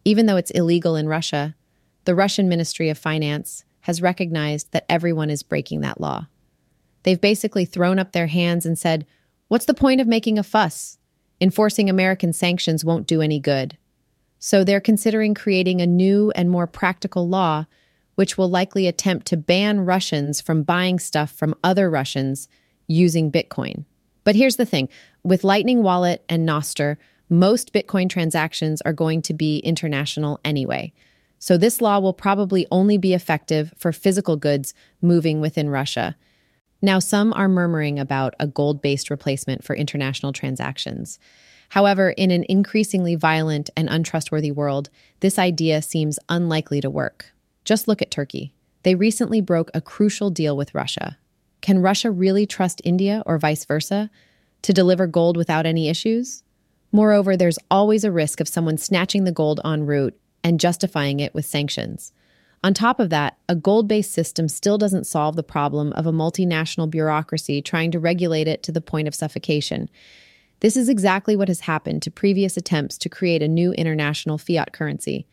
Even 0.07 0.25
though 0.25 0.39
it's 0.39 0.53
illegal 0.53 0.97
in 0.97 1.07
Russia, 1.07 1.55
the 2.07 2.15
Russian 2.15 2.49
Ministry 2.49 2.89
of 2.89 2.97
Finance 2.97 3.67
has 3.81 4.01
recognized 4.01 4.73
that 4.73 4.87
everyone 4.89 5.29
is 5.29 5.43
breaking 5.43 5.83
that 5.83 6.01
law. 6.01 6.29
They've 7.03 7.21
basically 7.21 7.67
thrown 7.67 7.99
up 7.99 8.13
their 8.13 8.29
hands 8.29 8.65
and 8.65 8.79
said, 8.79 9.05
What's 9.49 9.67
the 9.67 9.75
point 9.75 10.01
of 10.01 10.07
making 10.07 10.39
a 10.39 10.43
fuss? 10.43 10.97
Enforcing 11.43 11.91
American 11.91 12.33
sanctions 12.33 12.87
won't 12.87 13.07
do 13.07 13.21
any 13.21 13.39
good. 13.39 13.77
So 14.39 14.65
they're 14.65 14.81
considering 14.81 15.35
creating 15.35 15.83
a 15.83 15.87
new 15.87 16.33
and 16.35 16.49
more 16.49 16.67
practical 16.67 17.29
law, 17.29 17.67
which 18.15 18.39
will 18.39 18.49
likely 18.49 18.87
attempt 18.87 19.27
to 19.27 19.37
ban 19.37 19.81
Russians 19.81 20.41
from 20.41 20.63
buying 20.63 20.99
stuff 20.99 21.31
from 21.31 21.55
other 21.63 21.91
Russians 21.91 22.49
using 22.87 23.31
Bitcoin. 23.31 23.85
But 24.29 24.37
here's 24.37 24.57
the 24.57 24.67
thing 24.67 24.91
with 25.25 25.43
Lightning 25.43 25.83
Wallet 25.83 26.23
and 26.29 26.47
Nostr, 26.47 26.99
most 27.31 27.73
Bitcoin 27.73 28.11
transactions 28.11 28.83
are 28.83 28.93
going 28.93 29.23
to 29.23 29.33
be 29.33 29.61
international 29.61 30.38
anyway. 30.45 30.93
So 31.38 31.57
this 31.57 31.81
law 31.81 31.99
will 31.99 32.12
probably 32.12 32.67
only 32.71 32.99
be 32.99 33.14
effective 33.14 33.73
for 33.79 33.91
physical 33.91 34.37
goods 34.37 34.75
moving 35.01 35.41
within 35.41 35.71
Russia. 35.71 36.14
Now, 36.83 36.99
some 36.99 37.33
are 37.33 37.49
murmuring 37.49 37.99
about 37.99 38.35
a 38.38 38.47
gold 38.47 38.83
based 38.83 39.09
replacement 39.09 39.64
for 39.64 39.75
international 39.75 40.35
transactions. 40.35 41.19
However, 41.71 42.11
in 42.11 42.31
an 42.31 42.45
increasingly 42.51 43.14
violent 43.14 43.71
and 43.79 43.88
untrustworthy 43.88 44.51
world, 44.51 44.91
this 45.21 45.38
idea 45.38 45.81
seems 45.81 46.19
unlikely 46.29 46.83
to 46.83 46.91
work. 46.91 47.33
Just 47.64 47.88
look 47.88 48.03
at 48.03 48.11
Turkey. 48.11 48.53
they 48.83 48.95
recently 48.95 49.41
broke 49.41 49.71
a 49.73 49.81
crucial 49.81 50.29
deal 50.29 50.55
with 50.55 50.75
Russia. 50.75 51.17
Can 51.61 51.81
Russia 51.81 52.11
really 52.11 52.47
trust 52.47 52.83
India 52.85 53.23
or 53.27 53.38
vice 53.38 53.64
versa 53.64 54.11
to 54.62 54.73
deliver 54.73 55.07
gold 55.07 55.37
without 55.37 55.66
any 55.66 55.88
issues? 55.88 56.42
Moreover, 56.92 57.37
there's 57.37 57.59
always 57.71 58.05
a 58.05 58.12
risk 58.12 58.40
of 58.40 58.49
someone 58.49 58.79
snatching 58.79 59.25
the 59.25 59.33
gold 59.33 59.61
en 59.64 59.85
route 59.85 60.18
and 60.42 60.61
justifying 60.61 61.21
it 61.21 61.35
with 61.35 61.44
sanctions. 61.44 62.12
On 62.64 62.75
top 62.75 62.99
of 62.99 63.11
that, 63.11 63.38
a 63.49 63.55
gold 63.55 63.87
based 63.87 64.12
system 64.12 64.49
still 64.49 64.79
doesn't 64.79 65.07
solve 65.07 65.37
the 65.37 65.42
problem 65.42 65.92
of 65.92 66.07
a 66.07 66.12
multinational 66.12 66.90
bureaucracy 66.90 67.62
trying 67.62 67.90
to 67.92 68.01
regulate 68.01 68.49
it 68.49 68.62
to 68.64 68.73
the 68.73 68.81
point 68.81 69.07
of 69.07 69.14
suffocation. 69.14 69.88
This 70.61 70.77
is 70.77 70.88
exactly 70.88 71.37
what 71.37 71.49
has 71.49 71.61
happened 71.61 72.03
to 72.03 72.11
previous 72.11 72.57
attempts 72.57 72.99
to 72.99 73.09
create 73.09 73.42
a 73.42 73.49
new 73.49 73.73
international 73.73 74.38
fiat 74.38 74.73
currency. 74.73 75.27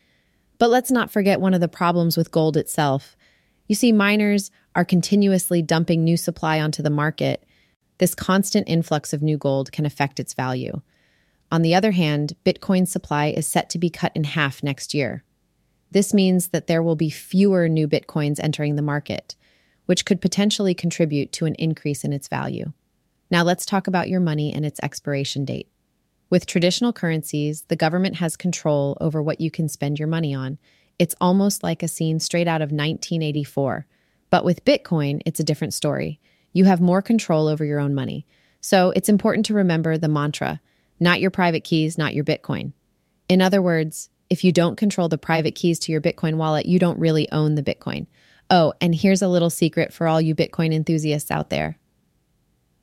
But 0.58 0.70
let's 0.70 0.90
not 0.90 1.10
forget 1.10 1.40
one 1.40 1.52
of 1.52 1.60
the 1.60 1.68
problems 1.68 2.16
with 2.16 2.30
gold 2.30 2.56
itself. 2.56 3.16
You 3.66 3.74
see, 3.74 3.90
miners 3.90 4.52
are 4.76 4.84
continuously 4.84 5.62
dumping 5.62 6.04
new 6.04 6.18
supply 6.18 6.60
onto 6.60 6.82
the 6.82 6.90
market. 6.90 7.44
This 7.98 8.14
constant 8.14 8.68
influx 8.68 9.14
of 9.14 9.22
new 9.22 9.38
gold 9.38 9.72
can 9.72 9.86
affect 9.86 10.20
its 10.20 10.34
value. 10.34 10.82
On 11.50 11.62
the 11.62 11.74
other 11.74 11.92
hand, 11.92 12.34
Bitcoin 12.44 12.86
supply 12.86 13.28
is 13.28 13.46
set 13.46 13.70
to 13.70 13.78
be 13.78 13.88
cut 13.88 14.12
in 14.14 14.24
half 14.24 14.62
next 14.62 14.92
year. 14.92 15.24
This 15.90 16.12
means 16.12 16.48
that 16.48 16.66
there 16.66 16.82
will 16.82 16.94
be 16.94 17.08
fewer 17.08 17.68
new 17.68 17.88
Bitcoins 17.88 18.38
entering 18.38 18.76
the 18.76 18.82
market, 18.82 19.34
which 19.86 20.04
could 20.04 20.20
potentially 20.20 20.74
contribute 20.74 21.32
to 21.32 21.46
an 21.46 21.54
increase 21.54 22.04
in 22.04 22.12
its 22.12 22.28
value. 22.28 22.72
Now 23.30 23.44
let's 23.44 23.64
talk 23.64 23.86
about 23.86 24.10
your 24.10 24.20
money 24.20 24.52
and 24.52 24.66
its 24.66 24.80
expiration 24.82 25.46
date. 25.46 25.68
With 26.28 26.44
traditional 26.44 26.92
currencies, 26.92 27.62
the 27.68 27.76
government 27.76 28.16
has 28.16 28.36
control 28.36 28.98
over 29.00 29.22
what 29.22 29.40
you 29.40 29.50
can 29.50 29.68
spend 29.68 29.98
your 29.98 30.08
money 30.08 30.34
on. 30.34 30.58
It's 30.98 31.14
almost 31.20 31.62
like 31.62 31.82
a 31.82 31.88
scene 31.88 32.20
straight 32.20 32.48
out 32.48 32.60
of 32.60 32.72
1984. 32.72 33.86
But 34.30 34.44
with 34.44 34.64
Bitcoin, 34.64 35.20
it's 35.26 35.40
a 35.40 35.44
different 35.44 35.74
story. 35.74 36.20
You 36.52 36.64
have 36.64 36.80
more 36.80 37.02
control 37.02 37.48
over 37.48 37.64
your 37.64 37.80
own 37.80 37.94
money. 37.94 38.26
So 38.60 38.90
it's 38.96 39.08
important 39.08 39.46
to 39.46 39.54
remember 39.54 39.98
the 39.98 40.08
mantra 40.08 40.60
not 40.98 41.20
your 41.20 41.30
private 41.30 41.62
keys, 41.62 41.98
not 41.98 42.14
your 42.14 42.24
Bitcoin. 42.24 42.72
In 43.28 43.42
other 43.42 43.60
words, 43.60 44.08
if 44.30 44.42
you 44.44 44.52
don't 44.52 44.76
control 44.76 45.08
the 45.08 45.18
private 45.18 45.54
keys 45.54 45.78
to 45.80 45.92
your 45.92 46.00
Bitcoin 46.00 46.36
wallet, 46.36 46.66
you 46.66 46.78
don't 46.78 46.98
really 46.98 47.30
own 47.30 47.54
the 47.54 47.62
Bitcoin. 47.62 48.06
Oh, 48.50 48.72
and 48.80 48.94
here's 48.94 49.22
a 49.22 49.28
little 49.28 49.50
secret 49.50 49.92
for 49.92 50.06
all 50.06 50.20
you 50.20 50.34
Bitcoin 50.34 50.72
enthusiasts 50.72 51.30
out 51.30 51.50
there. 51.50 51.78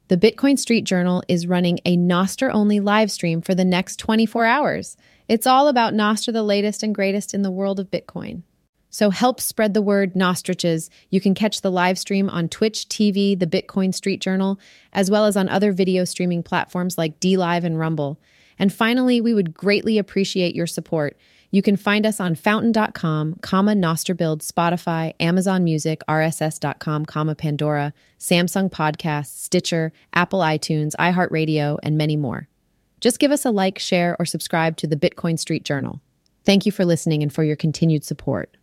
The 0.09 0.17
Bitcoin 0.17 0.59
Street 0.59 0.83
Journal 0.83 1.23
is 1.27 1.47
running 1.47 1.79
a 1.85 1.97
Nostr 1.97 2.53
only 2.53 2.79
live 2.79 3.09
stream 3.09 3.41
for 3.41 3.55
the 3.55 3.65
next 3.65 3.97
24 3.97 4.45
hours. 4.45 4.97
It's 5.27 5.47
all 5.47 5.67
about 5.67 5.93
Nostr, 5.93 6.33
the 6.33 6.43
latest 6.43 6.83
and 6.83 6.93
greatest 6.93 7.33
in 7.33 7.41
the 7.41 7.51
world 7.51 7.79
of 7.79 7.89
Bitcoin. 7.89 8.43
So 8.93 9.09
help 9.09 9.41
spread 9.41 9.73
the 9.73 9.81
word, 9.81 10.13
Nostriches. 10.13 10.91
You 11.09 11.19
can 11.19 11.33
catch 11.33 11.61
the 11.61 11.71
live 11.71 11.97
stream 11.97 12.29
on 12.29 12.47
Twitch 12.47 12.87
TV, 12.89 13.37
the 13.37 13.47
Bitcoin 13.47 13.91
Street 13.91 14.21
Journal, 14.21 14.59
as 14.93 15.09
well 15.09 15.25
as 15.25 15.35
on 15.35 15.49
other 15.49 15.71
video 15.71 16.05
streaming 16.05 16.43
platforms 16.43 16.95
like 16.95 17.19
DLive 17.19 17.63
and 17.63 17.79
Rumble. 17.79 18.19
And 18.59 18.71
finally, 18.71 19.19
we 19.19 19.33
would 19.33 19.51
greatly 19.51 19.97
appreciate 19.97 20.53
your 20.53 20.67
support. 20.67 21.17
You 21.49 21.63
can 21.63 21.75
find 21.75 22.05
us 22.05 22.19
on 22.19 22.35
fountain.com, 22.35 23.39
comma 23.41 23.73
Nostrbuild, 23.73 24.43
Spotify, 24.43 25.15
Amazon 25.19 25.63
Music, 25.63 26.03
RSS.com, 26.07 27.07
comma 27.07 27.33
Pandora, 27.33 27.95
Samsung 28.19 28.69
Podcasts, 28.69 29.35
Stitcher, 29.35 29.91
Apple 30.13 30.41
iTunes, 30.41 30.93
iHeartRadio, 30.99 31.79
and 31.81 31.97
many 31.97 32.15
more. 32.15 32.47
Just 33.01 33.17
give 33.17 33.31
us 33.31 33.43
a 33.43 33.49
like, 33.49 33.79
share, 33.79 34.15
or 34.19 34.25
subscribe 34.25 34.77
to 34.77 34.85
the 34.85 34.95
Bitcoin 34.95 35.39
Street 35.39 35.65
Journal. 35.65 35.99
Thank 36.45 36.67
you 36.67 36.71
for 36.71 36.85
listening 36.85 37.23
and 37.23 37.33
for 37.33 37.43
your 37.43 37.55
continued 37.55 38.03
support. 38.03 38.55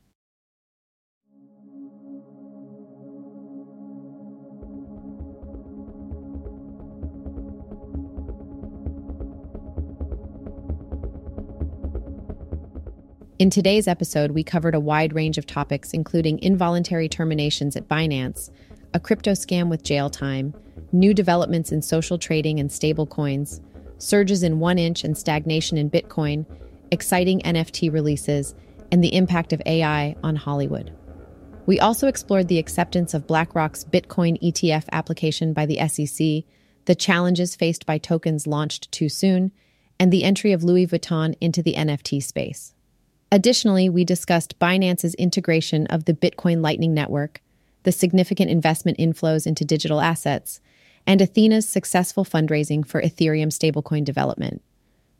In 13.40 13.48
today's 13.48 13.88
episode, 13.88 14.33
we 14.33 14.44
covered 14.44 14.74
a 14.74 14.81
wide 14.81 15.14
range 15.14 15.38
of 15.38 15.46
topics, 15.46 15.94
including 15.94 16.42
involuntary 16.42 17.09
terminations 17.09 17.74
at 17.74 17.88
Binance, 17.88 18.50
a 18.92 19.00
crypto 19.00 19.31
scam 19.31 19.70
with 19.70 19.83
jail 19.83 20.11
time, 20.11 20.53
new 20.92 21.14
developments 21.14 21.72
in 21.72 21.81
social 21.81 22.18
trading 22.18 22.61
and 22.61 22.68
stablecoins, 22.68 23.62
surges 23.96 24.42
in 24.42 24.59
1inch 24.59 25.05
and 25.05 25.16
stagnation 25.16 25.79
in 25.79 25.88
Bitcoin, 25.88 26.44
exciting 26.90 27.40
NFT 27.40 27.90
releases, 27.90 28.55
and 28.92 29.03
the 29.03 29.14
impact 29.14 29.55
of 29.55 29.62
AI 29.64 30.16
on 30.22 30.37
Hollywood. 30.37 30.92
We 31.64 31.81
also 31.81 32.09
explored 32.09 32.48
the 32.48 32.59
acceptance 32.59 33.14
of 33.14 33.26
BlackRock's 33.26 33.85
Bitcoin 33.85 34.38
ETF 34.42 34.85
application 34.92 35.55
by 35.55 35.64
the 35.64 35.79
SEC, 35.88 36.44
the 36.85 36.94
challenges 36.94 37.57
faced 37.57 37.87
by 37.87 37.96
tokens 37.96 38.46
launched 38.46 38.92
too 38.92 39.09
soon, 39.09 39.50
and 39.98 40.12
the 40.12 40.24
entry 40.24 40.53
of 40.53 40.62
Louis 40.62 40.87
Vuitton 40.87 41.35
into 41.40 41.62
the 41.62 41.72
NFT 41.72 42.22
space. 42.22 42.74
Additionally, 43.33 43.88
we 43.88 44.05
discussed 44.05 44.59
Binance's 44.59 45.14
integration 45.14 45.87
of 45.87 46.05
the 46.05 46.14
Bitcoin 46.14 46.62
Lightning 46.62 46.93
Network, 46.93 47.40
the 47.85 47.93
significant 47.93 48.51
investment 48.51 48.99
inflows 48.99 49.47
into 49.47 49.64
digital 49.64 50.01
assets, 50.01 50.61
and 51.07 51.21
Ethena's 51.21 51.69
successful 51.69 52.25
fundraising 52.25 52.87
for 52.87 53.01
Ethereum 53.01 53.49
stablecoin 53.49 54.05
development. 54.05 54.62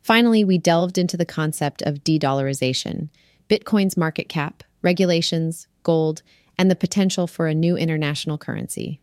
Finally, 0.03 0.45
we 0.45 0.59
delved 0.59 0.99
into 0.99 1.17
the 1.17 1.27
concept 1.27 1.83
of 1.83 2.03
de 2.03 2.19
dollarization, 2.19 3.09
Bitcoin's 3.49 3.97
market 3.97 4.29
cap, 4.29 4.63
regulations, 4.83 5.69
gold, 5.83 6.23
and 6.59 6.71
the 6.71 6.77
potential 6.77 7.27
for 7.27 7.47
a 7.47 7.55
new 7.55 7.77
international 7.77 8.39
currency. 8.39 9.01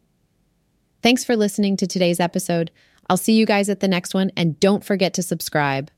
Thanks 1.01 1.23
for 1.23 1.35
listening 1.35 1.77
to 1.77 1.87
today's 1.87 2.19
episode. 2.19 2.71
I'll 3.09 3.17
see 3.17 3.33
you 3.33 3.45
guys 3.45 3.69
at 3.69 3.79
the 3.79 3.87
next 3.87 4.13
one, 4.13 4.31
and 4.35 4.59
don't 4.59 4.83
forget 4.83 5.13
to 5.15 5.23
subscribe. 5.23 5.89